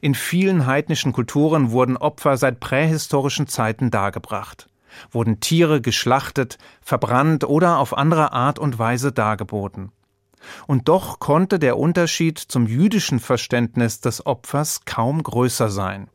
In 0.01 0.15
vielen 0.15 0.65
heidnischen 0.65 1.13
Kulturen 1.13 1.71
wurden 1.71 1.97
Opfer 1.97 2.37
seit 2.37 2.59
prähistorischen 2.59 3.47
Zeiten 3.47 3.91
dargebracht 3.91 4.67
wurden 5.09 5.39
Tiere 5.39 5.81
geschlachtet, 5.81 6.57
verbrannt 6.81 7.43
oder 7.43 7.77
auf 7.77 7.97
andere 7.97 8.33
Art 8.33 8.59
und 8.59 8.79
Weise 8.79 9.11
dargeboten. 9.11 9.91
Und 10.67 10.87
doch 10.87 11.19
konnte 11.19 11.59
der 11.59 11.77
Unterschied 11.77 12.39
zum 12.39 12.65
jüdischen 12.65 13.19
Verständnis 13.19 14.01
des 14.01 14.25
Opfers 14.25 14.85
kaum 14.85 15.21
größer 15.21 15.69
sein. 15.69 16.09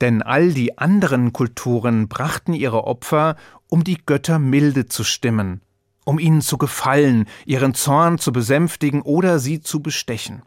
Denn 0.00 0.22
all 0.22 0.52
die 0.52 0.78
anderen 0.78 1.32
Kulturen 1.32 2.08
brachten 2.08 2.52
ihre 2.52 2.84
Opfer, 2.84 3.36
um 3.68 3.84
die 3.84 3.98
Götter 4.04 4.38
milde 4.38 4.86
zu 4.86 5.04
stimmen, 5.04 5.62
um 6.04 6.18
ihnen 6.18 6.42
zu 6.42 6.58
gefallen, 6.58 7.26
ihren 7.44 7.74
Zorn 7.74 8.18
zu 8.18 8.32
besänftigen 8.32 9.02
oder 9.02 9.38
sie 9.38 9.60
zu 9.60 9.80
bestechen. 9.80 10.42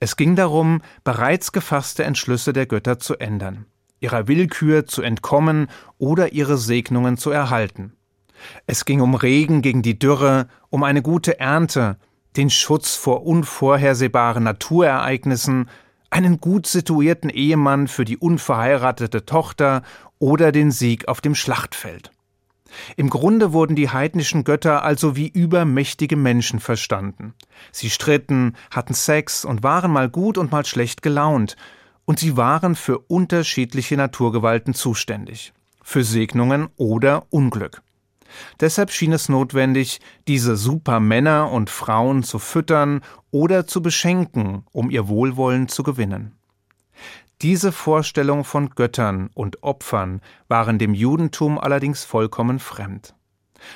Es 0.00 0.16
ging 0.16 0.36
darum, 0.36 0.82
bereits 1.04 1.52
gefasste 1.52 2.04
Entschlüsse 2.04 2.52
der 2.52 2.66
Götter 2.66 2.98
zu 2.98 3.16
ändern 3.16 3.66
ihrer 4.00 4.28
Willkür 4.28 4.86
zu 4.86 5.02
entkommen 5.02 5.68
oder 5.98 6.32
ihre 6.32 6.58
Segnungen 6.58 7.16
zu 7.16 7.30
erhalten. 7.30 7.92
Es 8.66 8.84
ging 8.84 9.00
um 9.00 9.14
Regen 9.14 9.62
gegen 9.62 9.82
die 9.82 9.98
Dürre, 9.98 10.48
um 10.68 10.82
eine 10.82 11.02
gute 11.02 11.40
Ernte, 11.40 11.96
den 12.36 12.50
Schutz 12.50 12.94
vor 12.94 13.26
unvorhersehbaren 13.26 14.44
Naturereignissen, 14.44 15.70
einen 16.10 16.40
gut 16.40 16.66
situierten 16.66 17.30
Ehemann 17.30 17.88
für 17.88 18.04
die 18.04 18.18
unverheiratete 18.18 19.24
Tochter 19.24 19.82
oder 20.18 20.52
den 20.52 20.70
Sieg 20.70 21.08
auf 21.08 21.20
dem 21.20 21.34
Schlachtfeld. 21.34 22.10
Im 22.96 23.10
Grunde 23.10 23.52
wurden 23.52 23.76
die 23.76 23.90
heidnischen 23.90 24.44
Götter 24.44 24.82
also 24.82 25.16
wie 25.16 25.28
übermächtige 25.28 26.16
Menschen 26.16 26.60
verstanden. 26.60 27.34
Sie 27.72 27.90
stritten, 27.90 28.54
hatten 28.70 28.94
Sex 28.94 29.44
und 29.44 29.62
waren 29.62 29.92
mal 29.92 30.08
gut 30.08 30.38
und 30.38 30.52
mal 30.52 30.64
schlecht 30.64 31.02
gelaunt, 31.02 31.56
und 32.04 32.18
sie 32.20 32.36
waren 32.36 32.76
für 32.76 32.98
unterschiedliche 32.98 33.96
Naturgewalten 33.96 34.74
zuständig, 34.74 35.52
für 35.82 36.04
Segnungen 36.04 36.68
oder 36.76 37.26
Unglück. 37.30 37.82
Deshalb 38.60 38.90
schien 38.90 39.12
es 39.12 39.28
notwendig, 39.28 40.00
diese 40.28 40.56
Supermänner 40.56 41.50
und 41.50 41.70
Frauen 41.70 42.22
zu 42.22 42.38
füttern 42.38 43.00
oder 43.30 43.66
zu 43.66 43.82
beschenken, 43.82 44.64
um 44.72 44.90
ihr 44.90 45.08
Wohlwollen 45.08 45.68
zu 45.68 45.82
gewinnen. 45.82 46.32
Diese 47.42 47.70
Vorstellung 47.70 48.44
von 48.44 48.70
Göttern 48.70 49.28
und 49.34 49.62
Opfern 49.62 50.22
waren 50.48 50.78
dem 50.78 50.94
Judentum 50.94 51.58
allerdings 51.58 52.02
vollkommen 52.02 52.58
fremd. 52.58 53.14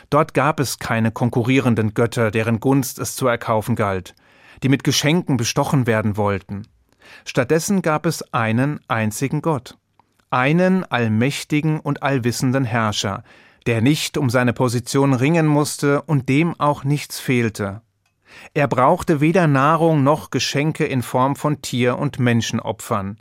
Dort 0.09 0.33
gab 0.33 0.61
es 0.61 0.79
keine 0.79 1.11
konkurrierenden 1.11 1.92
Götter, 1.92 2.31
deren 2.31 2.61
Gunst 2.61 2.99
es 2.99 3.16
zu 3.16 3.27
erkaufen 3.27 3.77
galt, 3.77 4.14
die 4.62 4.70
mit 4.70 4.83
Geschenken 4.83 5.37
bestochen 5.37 5.87
werden 5.87 6.16
wollten. 6.16 6.68
Stattdessen 7.27 7.83
gab 7.83 8.07
es 8.07 8.33
einen 8.33 8.81
einzigen 8.88 9.42
Gott, 9.42 9.77
einen 10.31 10.85
allmächtigen 10.85 11.81
und 11.81 12.03
allwissenden 12.03 12.64
Herrscher, 12.64 13.25
der 13.66 13.83
nicht 13.83 14.16
um 14.16 14.31
seine 14.31 14.55
Position 14.55 15.12
ringen 15.12 15.46
musste 15.46 16.01
und 16.03 16.31
dem 16.31 16.59
auch 16.59 16.85
nichts 16.85 17.20
fehlte. 17.20 17.83
Er 18.55 18.68
brauchte 18.68 19.20
weder 19.20 19.46
Nahrung 19.46 20.03
noch 20.03 20.31
Geschenke 20.31 20.87
in 20.87 21.03
Form 21.03 21.37
von 21.37 21.61
Tier- 21.61 21.99
und 21.99 22.18
Menschenopfern, 22.18 23.18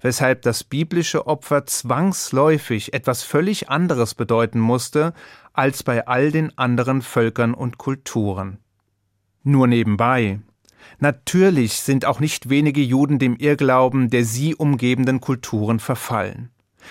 weshalb 0.00 0.42
das 0.42 0.64
biblische 0.64 1.26
Opfer 1.26 1.66
zwangsläufig 1.66 2.94
etwas 2.94 3.22
völlig 3.22 3.68
anderes 3.70 4.14
bedeuten 4.14 4.60
musste 4.60 5.14
als 5.52 5.82
bei 5.82 6.06
all 6.06 6.30
den 6.30 6.56
anderen 6.58 7.02
Völkern 7.02 7.54
und 7.54 7.78
Kulturen. 7.78 8.58
Nur 9.42 9.66
nebenbei, 9.66 10.40
Natürlich 10.98 11.80
sind 11.80 12.04
auch 12.04 12.20
nicht 12.20 12.48
wenige 12.48 12.80
Juden 12.80 13.18
dem 13.18 13.36
Irrglauben 13.36 14.10
der 14.10 14.24
sie 14.24 14.54
umgebenden 14.54 15.20
Kulturen 15.20 15.80
verfallen. 15.80 16.50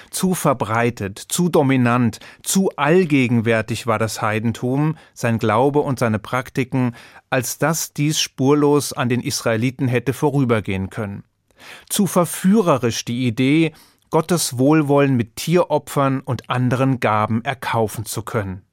Zu 0.10 0.34
verbreitet, 0.34 1.20
zu 1.20 1.50
dominant, 1.50 2.20
zu 2.44 2.72
allgegenwärtig 2.78 3.88
war 3.88 4.00
das 4.00 4.22
Heidentum, 4.22 4.98
sein 5.14 5.38
Glaube 5.38 5.80
und 5.80 6.00
seine 6.00 6.20
Praktiken, 6.20 6.96
als 7.30 7.58
dass 7.58 7.94
dies 7.94 8.20
spurlos 8.20 8.94
an 8.94 9.10
den 9.10 9.22
Israeliten 9.22 9.88
hätte 9.88 10.14
vorübergehen 10.14 10.90
können. 10.90 11.24
Zu 11.90 12.08
verführerisch 12.08 13.06
die 13.06 13.28
Idee, 13.28 13.74
Gottes 14.10 14.58
Wohlwollen 14.58 15.16
mit 15.16 15.38
Tieropfern 15.38 16.20
und 16.20 16.50
anderen 16.50 17.00
Gaben 17.00 17.44
erkaufen 17.44 18.06
zu 18.06 18.24
können. 18.24 18.64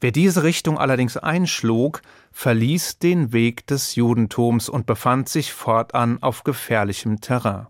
Wer 0.00 0.12
diese 0.12 0.42
Richtung 0.42 0.78
allerdings 0.78 1.16
einschlug, 1.16 2.02
verließ 2.32 2.98
den 2.98 3.32
Weg 3.32 3.66
des 3.66 3.94
Judentums 3.94 4.68
und 4.68 4.86
befand 4.86 5.28
sich 5.28 5.52
fortan 5.52 6.22
auf 6.22 6.44
gefährlichem 6.44 7.20
Terrain. 7.20 7.66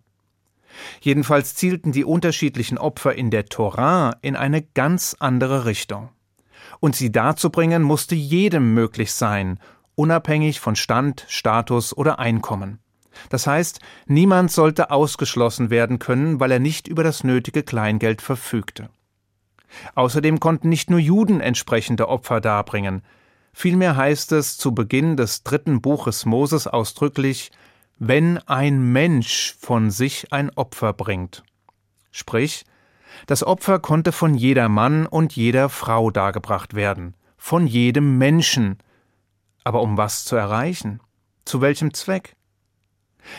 Jedenfalls 1.00 1.54
zielten 1.54 1.92
die 1.92 2.04
unterschiedlichen 2.04 2.78
Opfer 2.78 3.14
in 3.14 3.30
der 3.30 3.46
Torah 3.46 4.16
in 4.22 4.36
eine 4.36 4.62
ganz 4.62 5.16
andere 5.18 5.64
Richtung. 5.64 6.10
Und 6.78 6.96
sie 6.96 7.12
darzubringen 7.12 7.82
musste 7.82 8.14
jedem 8.14 8.74
möglich 8.74 9.12
sein, 9.12 9.58
unabhängig 9.94 10.60
von 10.60 10.76
Stand, 10.76 11.26
Status 11.28 11.96
oder 11.96 12.18
Einkommen. 12.18 12.78
Das 13.28 13.46
heißt, 13.46 13.80
niemand 14.06 14.50
sollte 14.50 14.90
ausgeschlossen 14.90 15.70
werden 15.70 15.98
können, 15.98 16.40
weil 16.40 16.52
er 16.52 16.58
nicht 16.58 16.88
über 16.88 17.02
das 17.02 17.24
nötige 17.24 17.62
Kleingeld 17.62 18.22
verfügte. 18.22 18.88
Außerdem 19.94 20.40
konnten 20.40 20.68
nicht 20.68 20.90
nur 20.90 20.98
Juden 20.98 21.40
entsprechende 21.40 22.08
Opfer 22.08 22.40
darbringen. 22.40 23.02
Vielmehr 23.52 23.96
heißt 23.96 24.32
es 24.32 24.56
zu 24.56 24.74
Beginn 24.74 25.16
des 25.16 25.42
dritten 25.42 25.80
Buches 25.80 26.24
Moses 26.24 26.66
ausdrücklich, 26.66 27.50
wenn 27.98 28.38
ein 28.38 28.92
Mensch 28.92 29.54
von 29.60 29.90
sich 29.90 30.32
ein 30.32 30.50
Opfer 30.50 30.92
bringt. 30.92 31.42
Sprich, 32.10 32.64
das 33.26 33.44
Opfer 33.44 33.78
konnte 33.78 34.12
von 34.12 34.34
jeder 34.34 34.68
Mann 34.68 35.06
und 35.06 35.36
jeder 35.36 35.68
Frau 35.68 36.10
dargebracht 36.10 36.74
werden, 36.74 37.14
von 37.36 37.66
jedem 37.66 38.18
Menschen. 38.18 38.78
Aber 39.64 39.82
um 39.82 39.96
was 39.96 40.24
zu 40.24 40.36
erreichen? 40.36 41.00
Zu 41.44 41.60
welchem 41.60 41.92
Zweck? 41.92 42.36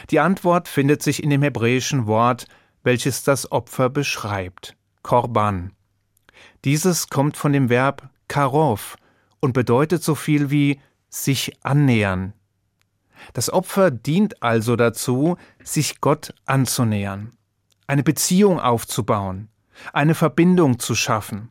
Die 0.09 0.19
Antwort 0.19 0.67
findet 0.67 1.03
sich 1.03 1.23
in 1.23 1.29
dem 1.29 1.41
hebräischen 1.41 2.07
Wort, 2.07 2.45
welches 2.83 3.23
das 3.23 3.51
Opfer 3.51 3.89
beschreibt, 3.89 4.75
Korban. 5.03 5.71
Dieses 6.65 7.09
kommt 7.09 7.37
von 7.37 7.53
dem 7.53 7.69
Verb 7.69 8.09
karov 8.27 8.97
und 9.39 9.53
bedeutet 9.53 10.03
so 10.03 10.15
viel 10.15 10.49
wie 10.49 10.79
sich 11.09 11.57
annähern. 11.63 12.33
Das 13.33 13.51
Opfer 13.51 13.91
dient 13.91 14.41
also 14.41 14.75
dazu, 14.75 15.37
sich 15.63 16.01
Gott 16.01 16.33
anzunähern, 16.45 17.31
eine 17.87 18.03
Beziehung 18.03 18.59
aufzubauen, 18.59 19.49
eine 19.93 20.15
Verbindung 20.15 20.79
zu 20.79 20.95
schaffen. 20.95 21.49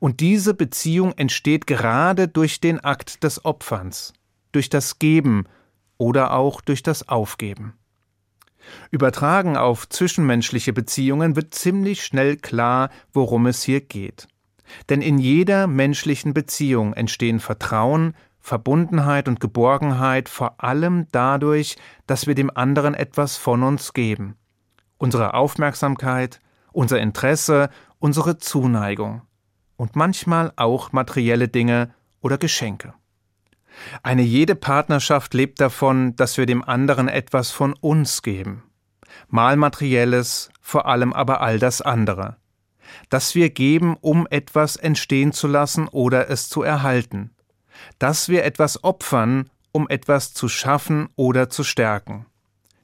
Und 0.00 0.20
diese 0.20 0.54
Beziehung 0.54 1.12
entsteht 1.12 1.66
gerade 1.66 2.28
durch 2.28 2.60
den 2.60 2.80
Akt 2.80 3.22
des 3.22 3.44
Opferns, 3.44 4.14
durch 4.52 4.68
das 4.68 4.98
Geben 4.98 5.44
oder 5.98 6.32
auch 6.32 6.60
durch 6.60 6.82
das 6.82 7.08
Aufgeben. 7.08 7.74
Übertragen 8.90 9.56
auf 9.56 9.88
zwischenmenschliche 9.88 10.72
Beziehungen 10.72 11.36
wird 11.36 11.54
ziemlich 11.54 12.04
schnell 12.04 12.36
klar, 12.36 12.90
worum 13.12 13.46
es 13.46 13.62
hier 13.62 13.80
geht. 13.80 14.26
Denn 14.88 15.02
in 15.02 15.18
jeder 15.18 15.66
menschlichen 15.66 16.34
Beziehung 16.34 16.92
entstehen 16.94 17.38
Vertrauen, 17.38 18.14
Verbundenheit 18.40 19.28
und 19.28 19.40
Geborgenheit 19.40 20.28
vor 20.28 20.62
allem 20.62 21.06
dadurch, 21.12 21.76
dass 22.06 22.26
wir 22.26 22.34
dem 22.34 22.50
anderen 22.54 22.94
etwas 22.94 23.36
von 23.36 23.62
uns 23.62 23.92
geben. 23.92 24.36
Unsere 24.98 25.34
Aufmerksamkeit, 25.34 26.40
unser 26.72 27.00
Interesse, 27.00 27.70
unsere 27.98 28.38
Zuneigung 28.38 29.22
und 29.76 29.96
manchmal 29.96 30.52
auch 30.56 30.92
materielle 30.92 31.48
Dinge 31.48 31.94
oder 32.20 32.38
Geschenke. 32.38 32.94
Eine 34.02 34.22
jede 34.22 34.54
Partnerschaft 34.54 35.34
lebt 35.34 35.60
davon, 35.60 36.16
dass 36.16 36.36
wir 36.36 36.46
dem 36.46 36.62
anderen 36.64 37.08
etwas 37.08 37.50
von 37.50 37.74
uns 37.74 38.22
geben. 38.22 38.62
Mal 39.28 39.56
materielles, 39.56 40.50
vor 40.60 40.86
allem 40.86 41.12
aber 41.12 41.40
all 41.40 41.58
das 41.58 41.80
andere. 41.80 42.36
Dass 43.10 43.34
wir 43.34 43.50
geben, 43.50 43.96
um 44.00 44.26
etwas 44.30 44.76
entstehen 44.76 45.32
zu 45.32 45.48
lassen 45.48 45.88
oder 45.88 46.30
es 46.30 46.48
zu 46.48 46.62
erhalten. 46.62 47.30
Dass 47.98 48.28
wir 48.28 48.44
etwas 48.44 48.84
opfern, 48.84 49.50
um 49.72 49.88
etwas 49.88 50.32
zu 50.32 50.48
schaffen 50.48 51.08
oder 51.16 51.50
zu 51.50 51.64
stärken. 51.64 52.26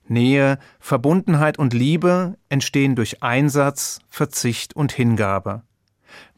Nähe, 0.07 0.59
Verbundenheit 0.81 1.59
und 1.59 1.72
Liebe 1.72 2.37
entstehen 2.48 2.96
durch 2.96 3.22
Einsatz, 3.22 4.00
Verzicht 4.09 4.74
und 4.76 4.92
Hingabe. 4.92 5.62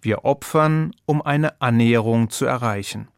Wir 0.01 0.25
opfern, 0.25 0.95
um 1.07 1.23
eine 1.23 1.61
Annäherung 1.61 2.31
zu 2.31 2.45
erreichen. 2.45 3.09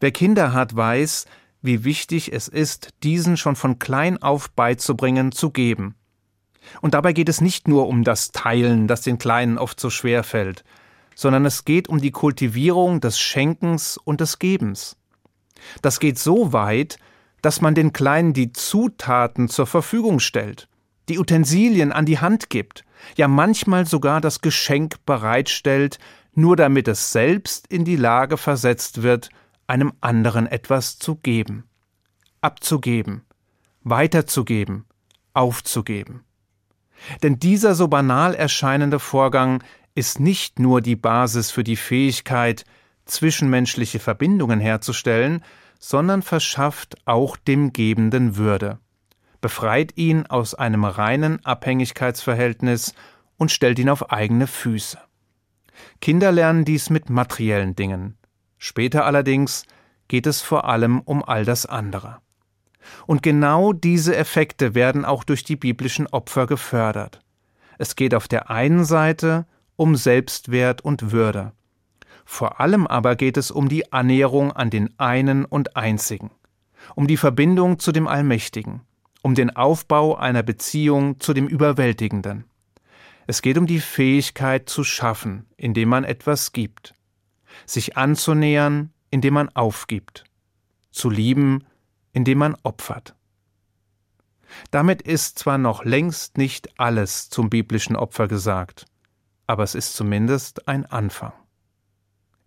Wer 0.00 0.12
Kinder 0.12 0.52
hat, 0.52 0.74
weiß, 0.76 1.26
wie 1.62 1.84
wichtig 1.84 2.32
es 2.32 2.48
ist, 2.48 2.90
diesen 3.02 3.36
schon 3.36 3.56
von 3.56 3.78
klein 3.78 4.22
auf 4.22 4.50
beizubringen, 4.50 5.32
zu 5.32 5.50
geben. 5.50 5.94
Und 6.80 6.94
dabei 6.94 7.12
geht 7.12 7.28
es 7.28 7.40
nicht 7.40 7.68
nur 7.68 7.88
um 7.88 8.04
das 8.04 8.32
Teilen, 8.32 8.88
das 8.88 9.02
den 9.02 9.18
Kleinen 9.18 9.58
oft 9.58 9.78
so 9.78 9.90
schwer 9.90 10.24
fällt, 10.24 10.64
sondern 11.14 11.44
es 11.46 11.64
geht 11.64 11.88
um 11.88 12.00
die 12.00 12.10
Kultivierung 12.10 13.00
des 13.00 13.18
Schenkens 13.18 13.98
und 13.98 14.20
des 14.20 14.38
Gebens. 14.38 14.96
Das 15.82 16.00
geht 16.00 16.18
so 16.18 16.52
weit, 16.52 16.98
dass 17.42 17.60
man 17.60 17.74
den 17.74 17.92
Kleinen 17.92 18.32
die 18.32 18.52
Zutaten 18.52 19.48
zur 19.48 19.66
Verfügung 19.66 20.20
stellt, 20.20 20.68
die 21.08 21.18
Utensilien 21.18 21.92
an 21.92 22.06
die 22.06 22.18
Hand 22.18 22.50
gibt, 22.50 22.84
ja 23.16 23.28
manchmal 23.28 23.86
sogar 23.86 24.20
das 24.20 24.40
Geschenk 24.40 24.96
bereitstellt, 25.06 25.98
nur 26.34 26.56
damit 26.56 26.88
es 26.88 27.12
selbst 27.12 27.66
in 27.68 27.84
die 27.84 27.96
Lage 27.96 28.36
versetzt 28.36 29.02
wird, 29.02 29.30
einem 29.66 29.92
anderen 30.00 30.46
etwas 30.46 30.98
zu 30.98 31.16
geben, 31.16 31.64
abzugeben, 32.40 33.22
weiterzugeben, 33.82 34.84
aufzugeben. 35.34 36.24
Denn 37.22 37.38
dieser 37.38 37.74
so 37.74 37.88
banal 37.88 38.34
erscheinende 38.34 38.98
Vorgang 38.98 39.62
ist 39.94 40.20
nicht 40.20 40.58
nur 40.58 40.80
die 40.80 40.96
Basis 40.96 41.50
für 41.50 41.64
die 41.64 41.76
Fähigkeit, 41.76 42.64
zwischenmenschliche 43.04 43.98
Verbindungen 43.98 44.60
herzustellen, 44.60 45.42
sondern 45.78 46.22
verschafft 46.22 46.96
auch 47.06 47.36
dem 47.36 47.72
Gebenden 47.72 48.36
Würde, 48.36 48.78
befreit 49.40 49.96
ihn 49.96 50.26
aus 50.26 50.54
einem 50.54 50.84
reinen 50.84 51.44
Abhängigkeitsverhältnis 51.44 52.94
und 53.36 53.50
stellt 53.50 53.78
ihn 53.78 53.90
auf 53.90 54.10
eigene 54.10 54.46
Füße. 54.46 54.98
Kinder 56.00 56.32
lernen 56.32 56.64
dies 56.64 56.90
mit 56.90 57.10
materiellen 57.10 57.76
Dingen, 57.76 58.16
Später 58.58 59.04
allerdings 59.04 59.64
geht 60.08 60.26
es 60.26 60.40
vor 60.40 60.66
allem 60.66 61.00
um 61.00 61.22
all 61.22 61.44
das 61.44 61.66
andere. 61.66 62.18
Und 63.06 63.22
genau 63.22 63.72
diese 63.72 64.16
Effekte 64.16 64.74
werden 64.74 65.04
auch 65.04 65.24
durch 65.24 65.44
die 65.44 65.56
biblischen 65.56 66.06
Opfer 66.06 66.46
gefördert. 66.46 67.20
Es 67.78 67.96
geht 67.96 68.14
auf 68.14 68.28
der 68.28 68.50
einen 68.50 68.84
Seite 68.84 69.46
um 69.74 69.96
Selbstwert 69.96 70.82
und 70.82 71.12
Würde. 71.12 71.52
Vor 72.24 72.60
allem 72.60 72.86
aber 72.86 73.16
geht 73.16 73.36
es 73.36 73.50
um 73.50 73.68
die 73.68 73.92
Annäherung 73.92 74.52
an 74.52 74.70
den 74.70 74.98
einen 74.98 75.44
und 75.44 75.76
einzigen, 75.76 76.30
um 76.94 77.06
die 77.06 77.16
Verbindung 77.16 77.78
zu 77.78 77.92
dem 77.92 78.08
Allmächtigen, 78.08 78.80
um 79.22 79.34
den 79.34 79.54
Aufbau 79.54 80.16
einer 80.16 80.42
Beziehung 80.42 81.20
zu 81.20 81.34
dem 81.34 81.46
Überwältigenden. 81.46 82.44
Es 83.26 83.42
geht 83.42 83.58
um 83.58 83.66
die 83.66 83.80
Fähigkeit 83.80 84.68
zu 84.68 84.84
schaffen, 84.84 85.46
indem 85.56 85.88
man 85.88 86.04
etwas 86.04 86.52
gibt 86.52 86.95
sich 87.64 87.96
anzunähern, 87.96 88.92
indem 89.10 89.34
man 89.34 89.48
aufgibt, 89.50 90.24
zu 90.90 91.10
lieben, 91.10 91.64
indem 92.12 92.38
man 92.38 92.56
opfert. 92.62 93.14
Damit 94.70 95.02
ist 95.02 95.38
zwar 95.38 95.58
noch 95.58 95.84
längst 95.84 96.38
nicht 96.38 96.78
alles 96.78 97.28
zum 97.28 97.50
biblischen 97.50 97.96
Opfer 97.96 98.28
gesagt, 98.28 98.86
aber 99.46 99.62
es 99.62 99.74
ist 99.74 99.94
zumindest 99.94 100.68
ein 100.68 100.86
Anfang. 100.86 101.32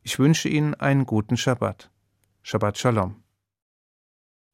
Ich 0.02 0.20
wünsche 0.20 0.50
Ihnen 0.50 0.74
einen 0.76 1.06
guten 1.06 1.38
Schabbat. 1.38 1.92
Shabbat 2.42 2.78
Shalom. 2.78 3.24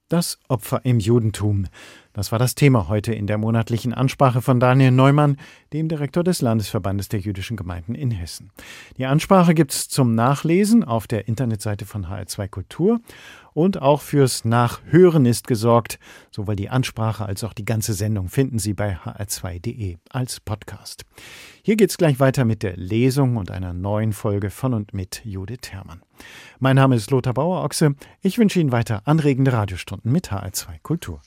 Das 0.09 0.39
Opfer 0.49 0.85
im 0.85 0.99
Judentum. 0.99 1.67
Das 2.15 2.31
war 2.31 2.39
das 2.39 2.55
Thema 2.55 2.87
heute 2.87 3.13
in 3.13 3.27
der 3.27 3.37
monatlichen 3.37 3.93
Ansprache 3.93 4.41
von 4.41 4.61
Daniel 4.61 4.91
Neumann, 4.91 5.35
dem 5.73 5.89
Direktor 5.89 6.23
des 6.23 6.41
Landesverbandes 6.41 7.09
der 7.09 7.19
jüdischen 7.19 7.57
Gemeinden 7.57 7.93
in 7.93 8.09
Hessen. 8.09 8.51
Die 8.97 9.05
Ansprache 9.05 9.53
gibt 9.53 9.73
es 9.73 9.89
zum 9.89 10.15
Nachlesen 10.15 10.85
auf 10.85 11.07
der 11.07 11.27
Internetseite 11.27 11.85
von 11.85 12.05
HR2 12.05 12.47
Kultur 12.47 13.01
und 13.53 13.81
auch 13.81 13.99
fürs 13.99 14.45
Nachhören 14.45 15.25
ist 15.25 15.45
gesorgt. 15.45 15.99
Sowohl 16.31 16.55
die 16.55 16.69
Ansprache 16.69 17.25
als 17.25 17.43
auch 17.43 17.51
die 17.51 17.65
ganze 17.65 17.93
Sendung 17.93 18.29
finden 18.29 18.59
Sie 18.59 18.73
bei 18.73 18.95
hr2.de 18.95 19.97
als 20.09 20.39
Podcast. 20.39 21.03
Hier 21.63 21.75
geht's 21.75 21.97
gleich 21.97 22.21
weiter 22.21 22.45
mit 22.45 22.63
der 22.63 22.77
Lesung 22.77 23.35
und 23.35 23.51
einer 23.51 23.73
neuen 23.73 24.13
Folge 24.13 24.51
von 24.51 24.73
und 24.73 24.93
mit 24.93 25.21
Judith 25.25 25.71
Herrmann. 25.71 26.01
Mein 26.59 26.77
Name 26.77 26.95
ist 26.95 27.11
Lothar 27.11 27.33
Bauer-Ochse. 27.33 27.95
Ich 28.21 28.37
wünsche 28.37 28.61
Ihnen 28.61 28.71
weiter 28.71 29.01
anregende 29.03 29.51
Radiostunden 29.51 30.13
mit 30.13 30.31
HR2 30.31 30.79
Kultur. 30.81 31.19